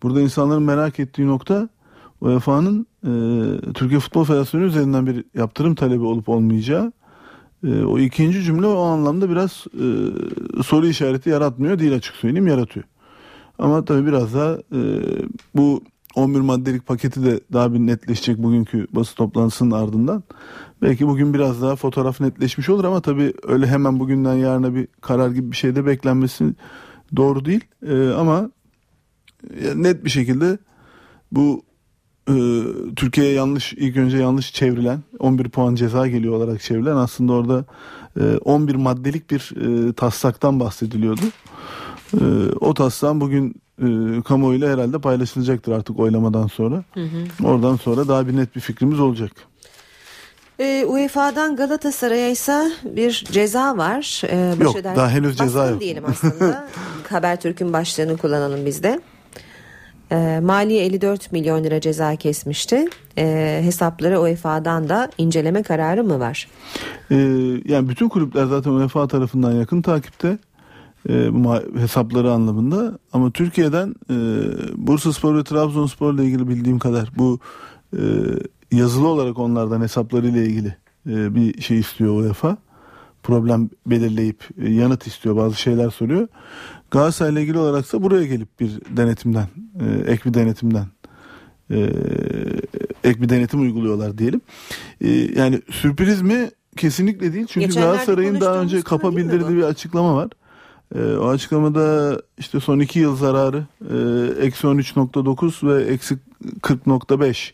[0.04, 1.70] Burada insanların merak ettiği nokta
[2.22, 3.12] UEFA'nın e,
[3.74, 6.92] Türkiye Futbol Federasyonu üzerinden bir yaptırım talebi olup olmayacağı.
[7.64, 9.88] E, o ikinci cümle o anlamda biraz e,
[10.64, 12.86] soru işareti yaratmıyor değil açık söyleyeyim yaratıyor.
[13.60, 14.82] Ama tabii biraz daha e,
[15.56, 15.84] bu
[16.16, 20.24] 11 maddelik paketi de daha bir netleşecek bugünkü basın toplantısının ardından.
[20.82, 25.30] Belki bugün biraz daha fotoğraf netleşmiş olur ama tabii öyle hemen bugünden yarına bir karar
[25.30, 26.54] gibi bir şeyde beklenmesi
[27.16, 27.66] doğru değil.
[27.88, 28.52] E, ama
[29.76, 30.58] net bir şekilde
[31.32, 31.64] bu
[32.30, 32.34] e,
[32.96, 37.66] Türkiye'ye yanlış ilk önce yanlış çevrilen 11 puan ceza geliyor olarak çevrilen aslında orada
[38.20, 39.52] e, 11 maddelik bir
[39.90, 41.22] e, taslaktan bahsediliyordu.
[42.14, 42.24] E,
[42.60, 43.88] o taslak bugün e,
[44.22, 46.84] kamuoyuyla herhalde paylaşılacaktır artık oylamadan sonra.
[46.94, 47.48] Hı hı.
[47.48, 49.32] Oradan sonra daha bir net bir fikrimiz olacak.
[50.60, 54.22] Ee, UEFA'dan Galatasaray'a ise bir ceza var.
[54.26, 55.80] Ee, Yok, Başeder- daha henüz ceza yok.
[55.82, 56.68] diyelim aslında.
[57.10, 59.00] Habertürk'ün başlığını kullanalım biz de.
[60.14, 62.86] Ee, Maliye 54 milyon lira ceza kesmişti.
[63.18, 66.48] Ee, hesapları UEFA'dan da inceleme kararı mı var?
[67.12, 67.16] Ee,
[67.66, 70.38] yani bütün kulüpler zaten UEFA tarafından yakın takipte
[71.10, 71.32] e,
[71.78, 74.16] hesapları anlamında ama Türkiye'den e,
[74.88, 77.40] Bursaspor ve Trabzonspor ile ilgili bildiğim kadar bu
[77.98, 78.02] e,
[78.72, 80.76] yazılı olarak onlardan hesapları ile ilgili
[81.10, 82.58] e, bir şey istiyor UEFA
[83.24, 86.28] problem belirleyip e, yanıt istiyor bazı şeyler soruyor
[86.94, 89.48] Galatasaray'la ilgili olaraksa buraya gelip bir denetimden
[89.80, 90.86] e, ek bir denetimden
[91.72, 91.90] e,
[93.04, 94.42] ek bir denetim uyguluyorlar diyelim.
[95.02, 96.50] E, yani sürpriz mi?
[96.78, 97.48] Kesinlikle değil.
[97.50, 100.30] Çünkü Geçenlerde Galatasaray'ın daha önce kapa bildirdiği bir açıklama var.
[100.96, 103.66] E, o açıklamada işte son iki yıl zararı
[104.42, 106.18] eksi 13.9 ve eksi
[106.62, 107.52] 40.5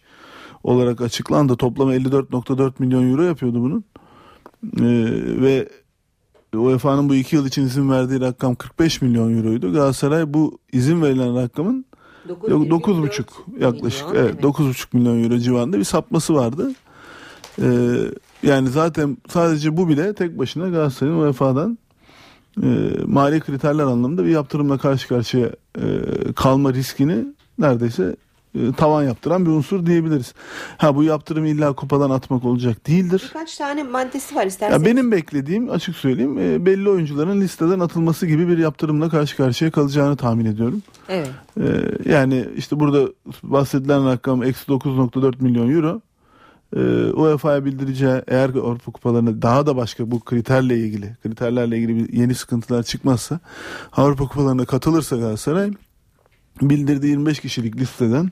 [0.64, 1.58] olarak açıklandı.
[1.58, 3.84] Toplam 54.4 milyon euro yapıyordu bunun.
[4.80, 4.88] E,
[5.42, 5.68] ve
[6.54, 9.74] UEFA'nın bu iki yıl için izin verdiği rakam 45 milyon euroydu.
[9.74, 11.86] Galatasaray bu izin verilen rakamın
[12.30, 13.24] Dokuz yok, virgül 9,5
[13.60, 16.72] yaklaşık milyon, evet, 9,5 milyon euro civarında bir sapması vardı.
[17.62, 17.98] Ee,
[18.44, 21.78] yani zaten sadece bu bile tek başına Galatasaray'ın UEFA'dan
[22.64, 22.68] e,
[23.06, 25.84] mali kriterler anlamında bir yaptırımla karşı karşıya e,
[26.36, 27.26] kalma riskini
[27.60, 28.16] neredeyse e,
[28.78, 30.34] tavan yaptıran bir unsur diyebiliriz.
[30.78, 33.24] Ha bu yaptırım illa kupadan atmak olacak değildir.
[33.30, 34.82] Birkaç tane maddesi var isterseniz.
[34.82, 39.72] Ya benim beklediğim açık söyleyeyim e, belli oyuncuların listeden atılması gibi bir yaptırımla karşı karşıya
[39.72, 40.84] kalacağını tahmin ediyorum.
[41.10, 41.30] Evet.
[41.62, 41.66] E,
[42.12, 43.12] yani işte burada
[43.44, 46.02] bahsedilen rakam eksi 9.4 milyon euro.
[46.76, 46.80] E,
[47.14, 52.36] UEFA'ya bildireceği eğer Avrupa kupalarına daha da başka bu kriterle ilgili kriterlerle ilgili bir yeni
[52.36, 53.40] sıkıntılar çıkmazsa
[53.98, 55.72] Avrupa kupalarına katılırsa Galatasaray
[56.62, 58.32] bildirdiği 25 kişilik listeden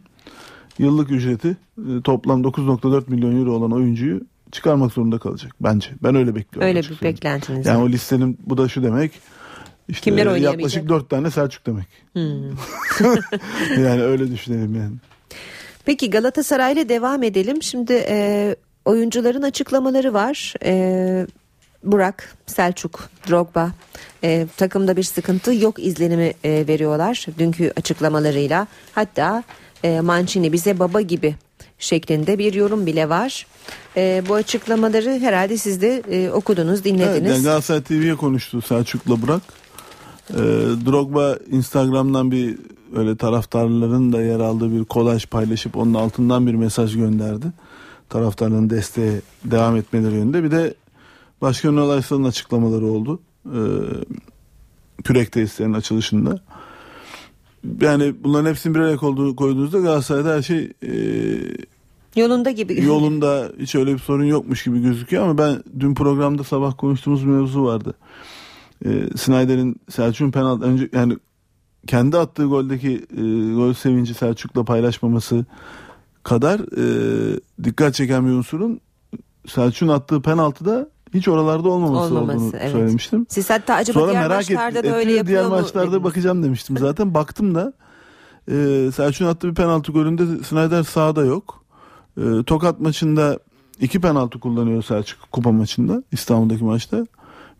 [0.80, 4.22] yıllık ücreti e, toplam 9.4 milyon euro olan oyuncuyu
[4.52, 5.90] çıkarmak zorunda kalacak bence.
[6.04, 6.68] Ben öyle bekliyorum.
[6.68, 9.12] Öyle bir beklentiniz Yani o listenin bu da şu demek.
[9.88, 10.54] İşte Kimler oynayamayacak?
[10.54, 11.88] yaklaşık 4 tane Selçuk demek.
[12.14, 12.50] Hmm.
[13.84, 14.96] yani öyle düşünelim yani.
[15.86, 17.64] Peki Galatasaray'la devam edelim.
[17.64, 18.56] Şimdi e,
[18.86, 20.54] oyuncuların açıklamaları var.
[20.64, 21.28] E,
[21.84, 23.72] Burak, Selçuk, Drogba
[24.24, 28.68] e, takımda bir sıkıntı yok izlenimi e, veriyorlar dünkü açıklamalarıyla.
[28.96, 29.44] Hatta
[29.84, 31.36] e, Mancini bize baba gibi
[31.80, 33.48] şeklinde bir yorum bile var.
[33.98, 37.32] E, bu açıklamaları herhalde siz de e, okudunuz, Evet, dinlediniz.
[37.32, 39.42] yani Galatasaray TV'ye konuştu Selçuk'la Burak.
[40.30, 40.36] Ee,
[40.86, 42.58] Drogba Instagram'dan bir
[42.96, 47.46] öyle taraftarların da yer aldığı bir kolaj paylaşıp onun altından bir mesaj gönderdi.
[48.10, 50.44] Taraftarların desteğe devam etmeleri yönünde.
[50.44, 50.74] Bir de
[51.42, 53.20] Başkan Ünal Aysal'ın açıklamaları oldu.
[53.56, 56.40] Ee, kürek tesislerinin açılışında.
[57.82, 60.92] Yani bunların hepsini bir araya koyduğu- koyduğunuzda Galatasaray'da her şey e,
[62.16, 62.84] Yolunda gibi.
[62.84, 67.32] yolunda hiç öyle bir sorun yokmuş gibi gözüküyor ama ben dün programda sabah konuştuğumuz bir
[67.32, 67.94] mevzu vardı.
[68.86, 71.18] Ee, Snyder'in Selçuk'un penaltı önce yani
[71.88, 73.22] kendi attığı goldeki e,
[73.54, 75.46] gol sevinci Selçuk'la paylaşmaması
[76.24, 78.80] kadar e, dikkat çeken bir unsurun
[79.48, 82.72] Selçuk'un attığı penaltıda hiç oralarda olmaması, Olmaması, olduğunu evet.
[82.72, 83.26] söylemiştim.
[83.30, 85.50] Siz hatta acaba Sonra diğer merak maçlarda et- da öyle yapıyor diğer mu?
[85.62, 86.04] maçlarda dediniz?
[86.04, 87.14] bakacağım demiştim zaten.
[87.14, 87.74] Baktım da
[88.52, 91.64] e, Selçuk'un attığı bir penaltı golünde Snyder sahada yok.
[92.18, 93.40] E, Tokat maçında
[93.82, 97.08] iki penaltı kullanıyor Selçuk kupa maçında İstanbul'daki maçta.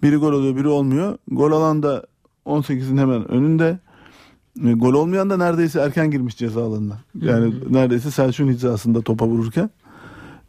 [0.04, 1.18] Biri gol oluyor biri olmuyor.
[1.32, 2.06] Gol alan da
[2.46, 3.80] 18'in hemen önünde.
[4.66, 6.98] E, gol olmayan da neredeyse erken girmiş ceza alanına.
[7.22, 9.70] Yani neredeyse Selçuk'un hizasında topa vururken.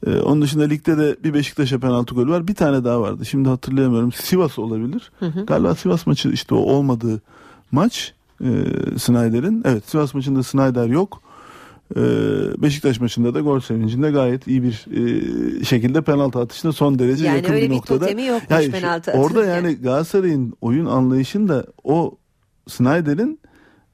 [0.06, 2.48] E, onun dışında ligde de bir Beşiktaş'a penaltı golü var.
[2.48, 3.24] Bir tane daha vardı.
[3.26, 4.12] Şimdi hatırlayamıyorum.
[4.12, 5.10] Sivas olabilir.
[5.18, 5.46] Hı hı.
[5.46, 7.20] Galiba Sivas maçı işte o olmadığı
[7.72, 8.48] maç e,
[8.98, 9.62] Snyder'in.
[9.64, 11.22] Evet Sivas maçında Snyder yok.
[11.96, 12.00] E,
[12.62, 17.36] Beşiktaş maçında da gol sevincinde gayet iyi bir e, şekilde penaltı atışına son derece Yani
[17.36, 17.98] yakın öyle bir bir noktada.
[17.98, 22.16] totemi yokmuş Yani penaltı Orada yani Galatasaray'ın oyun anlayışında o
[22.68, 23.40] Snyder'in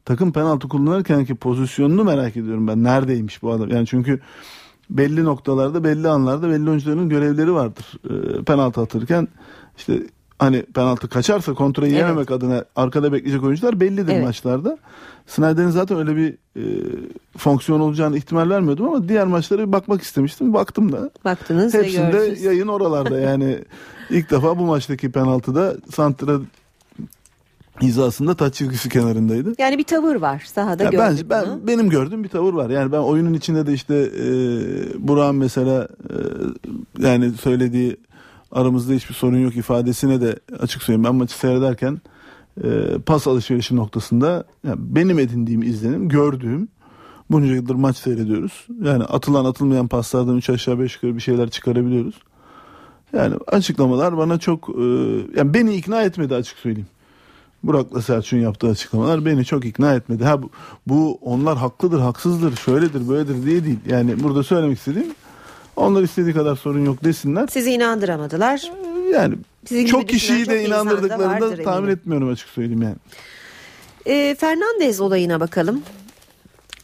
[0.04, 2.84] takım penaltı kullanırkenki pozisyonunu merak ediyorum ben.
[2.84, 3.70] Neredeymiş bu adam?
[3.70, 4.20] Yani çünkü
[4.94, 7.84] belli noktalarda belli anlarda belli oyuncuların görevleri vardır.
[8.10, 9.28] Ee, penaltı atırken
[9.76, 10.02] işte
[10.38, 12.00] hani penaltı kaçarsa kontrayı Evet.
[12.02, 14.24] yememek adına arkada bekleyecek oyuncular bellidir Evet.
[14.24, 14.78] maçlarda.
[15.26, 16.62] Snyder'in zaten öyle bir e,
[17.38, 20.54] fonksiyon olacağını ihtimal vermiyordum ama diğer maçlara bir bakmak istemiştim.
[20.54, 21.10] Baktım da.
[21.24, 22.42] Baktınız Hepsinde gördünüz.
[22.42, 23.58] yayın oralarda yani
[24.10, 26.38] ilk defa bu maçtaki penaltıda Santra
[27.80, 29.52] hizasında taç çizgisi kenarındaydı.
[29.58, 31.66] Yani bir tavır var sahada Ya ben, gördük ben bunu.
[31.66, 32.70] benim gördüğüm bir tavır var.
[32.70, 34.28] Yani ben oyunun içinde de işte e,
[35.08, 36.16] Burak'ın mesela e,
[37.06, 37.96] yani söylediği
[38.52, 41.04] aramızda hiçbir sorun yok ifadesine de açık söyleyeyim.
[41.04, 42.00] Ben maçı seyrederken
[42.64, 42.68] e,
[43.06, 46.68] pas alışverişi noktasında yani benim edindiğim izlenim, gördüğüm
[47.30, 48.66] bunca yıldır maç seyrediyoruz.
[48.82, 52.14] Yani atılan atılmayan paslardan 3 aşağı 5 yukarı bir şeyler çıkarabiliyoruz.
[53.12, 54.82] Yani açıklamalar bana çok e,
[55.36, 56.88] yani beni ikna etmedi açık söyleyeyim.
[57.66, 60.24] Burak'la Selçuk'un yaptığı açıklamalar beni çok ikna etmedi.
[60.24, 60.50] Ha bu,
[60.86, 63.78] bu onlar haklıdır, haksızdır, şöyledir, böyledir diye değil.
[63.86, 65.14] Yani burada söylemek istediğim
[65.76, 67.46] onlar istediği kadar sorun yok desinler.
[67.46, 68.72] Sizi inandıramadılar.
[69.12, 69.34] Yani
[69.64, 71.90] Sizin çok kişiyi çok de inandırdıklarını da tahmin eminim.
[71.90, 72.96] etmiyorum açık söyleyeyim yani.
[74.06, 75.82] E, Fernandez olayına bakalım.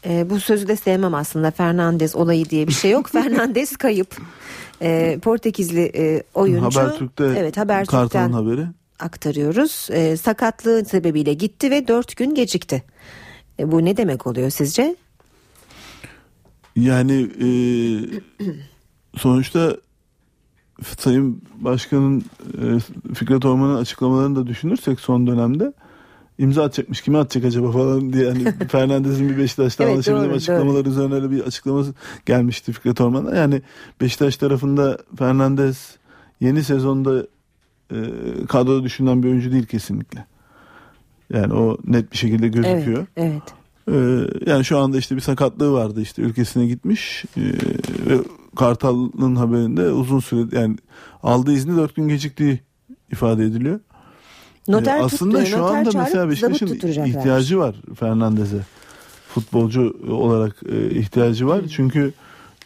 [0.05, 3.09] E, bu sözü de sevmem aslında Fernandez olayı diye bir şey yok.
[3.11, 4.17] Fernandez kayıp.
[4.81, 6.79] E, Portekizli e, oyuncu.
[6.79, 8.67] Habertürk'te evet, Habertürk'ten Kartal'ın haberi.
[9.01, 9.87] Aktarıyoruz.
[9.91, 12.83] E, sakatlığı sebebiyle gitti ve dört gün gecikti.
[13.59, 14.95] E, bu ne demek oluyor sizce?
[16.75, 17.49] Yani e,
[19.17, 19.77] sonuçta
[20.99, 22.19] Sayın Başkan'ın
[22.61, 22.79] e,
[23.13, 25.73] Fikret Orman'ın açıklamalarını da düşünürsek son dönemde
[26.37, 30.89] imza atacakmış kimi atacak acaba falan diye yani Fernandez'in bir Beşiktaş'ta Evet, anlaşabildiğim doğru, açıklamaları
[30.89, 31.93] üzerine öyle bir açıklaması
[32.25, 33.35] gelmişti Fikret Orman'a.
[33.35, 33.61] Yani
[34.01, 35.97] Beşiktaş tarafında Fernandez
[36.39, 37.27] yeni sezonda
[37.91, 40.25] e, kadroda düşünülen bir oyuncu değil kesinlikle.
[41.33, 43.07] Yani o net bir şekilde gözüküyor.
[43.17, 43.61] Evet, evet.
[43.89, 47.41] Ee, yani şu anda işte bir sakatlığı vardı işte ülkesine gitmiş Ee,
[48.09, 48.17] ve
[48.55, 50.77] Kartal'ın haberinde uzun süre yani
[51.23, 52.59] aldığı izni dört gün geciktiği
[53.11, 53.79] ifade ediliyor.
[54.67, 58.59] Noter Ee, aslında tuttu, şu noter anda mesela Beşiktaş'ın ihtiyacı var Fernandez'e.
[59.27, 61.61] Futbolcu olarak e, ihtiyacı var.
[61.75, 62.13] Çünkü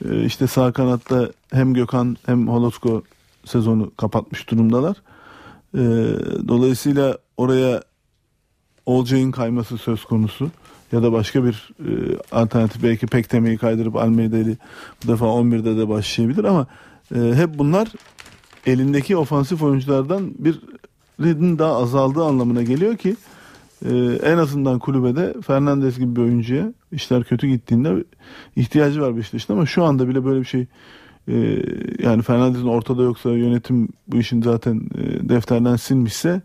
[0.09, 3.03] e, işte sağ kanatta hem Gökhan hem Holosko
[3.45, 4.97] sezonu kapatmış durumdalar.
[5.75, 5.81] E,
[6.47, 7.81] dolayısıyla oraya
[8.85, 10.51] Olcay'ın kayması söz konusu.
[10.91, 11.91] Ya da başka bir e,
[12.31, 14.57] alternatif belki Pekteme'yi kaydırıp Almeida'yı
[15.03, 16.67] bu defa 11'de de başlayabilir ama
[17.15, 17.87] e, hep bunlar
[18.65, 20.59] elindeki ofansif oyunculardan bir
[21.21, 23.15] ridin daha azaldığı anlamına geliyor ki
[23.85, 28.03] e, en azından kulübede Fernandez gibi bir oyuncuya işler kötü gittiğinde
[28.55, 30.67] ihtiyacı var Beşiktaş'ın ama şu anda bile böyle bir şey
[31.27, 31.33] e,
[31.99, 36.41] yani Fernandez'in ortada yoksa yönetim bu işin zaten e, defterden silmişse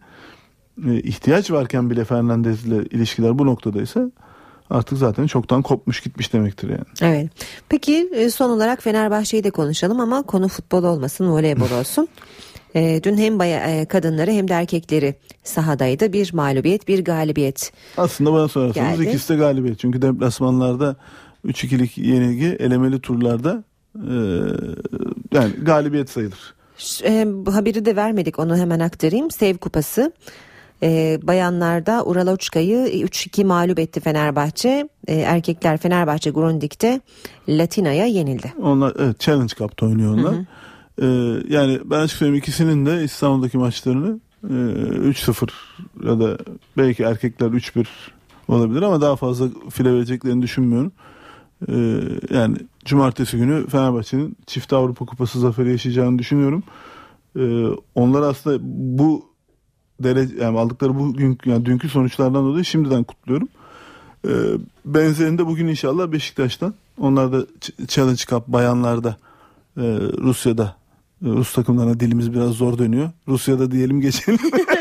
[0.87, 4.11] e, ihtiyaç varken bile Fernandez'le ilişkiler bu noktadaysa
[4.71, 6.85] artık zaten çoktan kopmuş gitmiş demektir yani.
[7.01, 7.31] Evet.
[7.69, 12.09] Peki e, son olarak Fenerbahçe'yi de konuşalım ama konu futbol olmasın, voleybol olsun.
[12.75, 15.15] E, dün hem baya, e, kadınları hem de erkekleri
[15.45, 16.13] sahadaydı.
[16.13, 17.73] Bir mağlubiyet, bir galibiyet.
[17.97, 19.09] Aslında bana sorarsanız Geldi.
[19.09, 19.79] ikisi de galibiyet.
[19.79, 20.97] Çünkü deplasmanlarda
[21.47, 23.65] 3-2'lik yenilgi elemeli turlarda
[23.97, 24.15] e,
[25.33, 26.55] yani galibiyet sayılır.
[27.05, 29.31] E, bu haberi de vermedik onu hemen aktarayım.
[29.31, 30.13] Sev Kupası.
[30.83, 34.89] E, bayanlarda Uraloçka'yı 3-2 mağlup etti Fenerbahçe.
[35.09, 37.01] E, erkekler Fenerbahçe Grundig'de
[37.49, 38.53] Latina'ya yenildi.
[38.63, 40.35] Onlar evet, Challenge Cup'ta oynuyor onlar.
[41.03, 41.07] E,
[41.49, 45.49] yani ben açık söyleyeyim ikisinin de İstanbul'daki maçlarını e, 3-0
[46.05, 46.39] ya da
[46.77, 47.87] belki erkekler 3-1
[48.49, 50.93] olabilir ama daha fazla file vereceklerini düşünmüyorum.
[51.69, 51.75] E,
[52.31, 56.63] yani cumartesi günü Fenerbahçe'nin çift Avrupa Kupası zaferi yaşayacağını düşünüyorum.
[57.37, 58.59] E, onlar aslında
[58.99, 59.31] bu
[60.01, 63.49] derece yani aldıkları bugün yani dünkü sonuçlardan dolayı şimdiden kutluyorum.
[64.29, 64.31] Ee,
[64.85, 66.75] benzerinde bugün inşallah Beşiktaş'tan.
[66.99, 69.17] Onlar da Ch- Challenge Cup bayanlarda
[69.77, 69.83] e,
[70.23, 70.77] Rusya'da
[71.25, 73.11] e, Rus takımlarına dilimiz biraz zor dönüyor.
[73.29, 74.39] Rusya'da diyelim geçelim.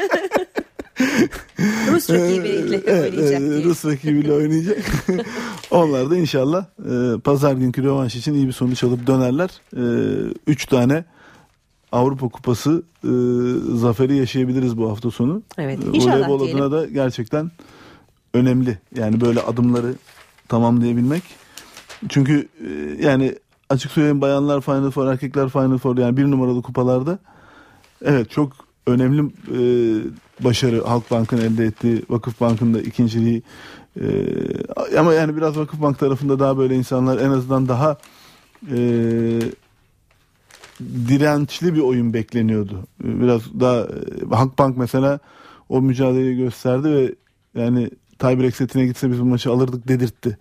[1.91, 3.63] Rus rakibiyle oynayacak diye.
[3.63, 4.77] Rus rakibiyle oynayacak.
[5.71, 9.49] Onlar da inşallah e, pazar günkü rövanş için iyi bir sonuç alıp dönerler.
[9.77, 9.83] E,
[10.47, 11.03] üç tane
[11.91, 13.09] Avrupa Kupası e,
[13.77, 15.41] zaferi yaşayabiliriz bu hafta sonu.
[15.57, 16.61] Evet, E, inşallah Voleybol diyelim.
[16.63, 17.51] adına da gerçekten
[18.33, 18.77] önemli.
[18.95, 19.93] Yani böyle adımları
[20.47, 21.23] tamamlayabilmek.
[22.09, 23.35] Çünkü e, yani
[23.69, 27.19] açık söyleyeyim bayanlar Final Four, erkekler Final Four yani bir numaralı kupalarda
[28.05, 29.61] evet çok önemli e,
[30.43, 33.43] başarı Halkbank'ın elde ettiği, Vakıfbank'ın da ikinciliği
[34.01, 34.07] e,
[34.97, 37.97] ama yani biraz Vakıfbank tarafında daha böyle insanlar en azından daha
[38.71, 38.77] e,
[41.07, 42.87] dirençli bir oyun bekleniyordu.
[43.03, 45.19] Biraz daha e, Halkbank mesela
[45.69, 47.15] o mücadeleyi gösterdi ve
[47.61, 47.89] yani
[48.19, 50.37] tiebreak setine gitse biz bu maçı alırdık dedirtti.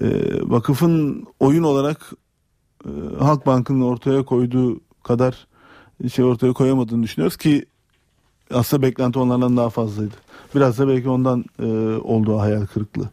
[0.00, 0.06] E,
[0.42, 2.12] vakıfın oyun olarak
[2.84, 5.46] e, Halkbank'ın ortaya koyduğu kadar
[6.12, 7.64] şey ortaya koyamadığını düşünüyoruz ki
[8.54, 10.14] aslında beklenti onlardan daha fazlaydı.
[10.54, 11.64] Biraz da belki ondan e,
[11.96, 13.10] olduğu hayal kırıklığı.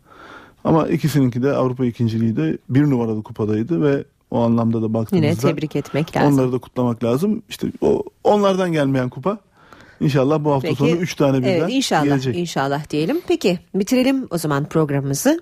[0.63, 5.35] Ama ikisininki de Avrupa ikinciliği de bir numaralı kupadaydı ve o anlamda da baktığımızda Yine
[5.35, 6.33] tebrik etmek lazım.
[6.33, 7.41] onları da kutlamak lazım.
[7.49, 9.37] İşte o onlardan gelmeyen kupa
[10.01, 12.35] inşallah bu hafta Peki, sonu 3 tane birden evet, inşallah, gelecek.
[12.35, 13.21] inşallah diyelim.
[13.27, 15.41] Peki bitirelim o zaman programımızı.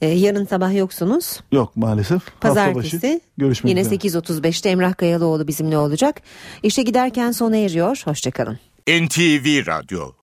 [0.00, 1.40] Ee, yarın sabah yoksunuz.
[1.52, 2.40] Yok maalesef.
[2.40, 3.94] Pazartesi görüşmek yine üzere.
[3.94, 6.22] 8.35'te Emrah Kayalıoğlu bizimle olacak.
[6.62, 8.02] İşe giderken sona eriyor.
[8.04, 8.58] Hoşçakalın.
[8.86, 10.14] NTV Radyo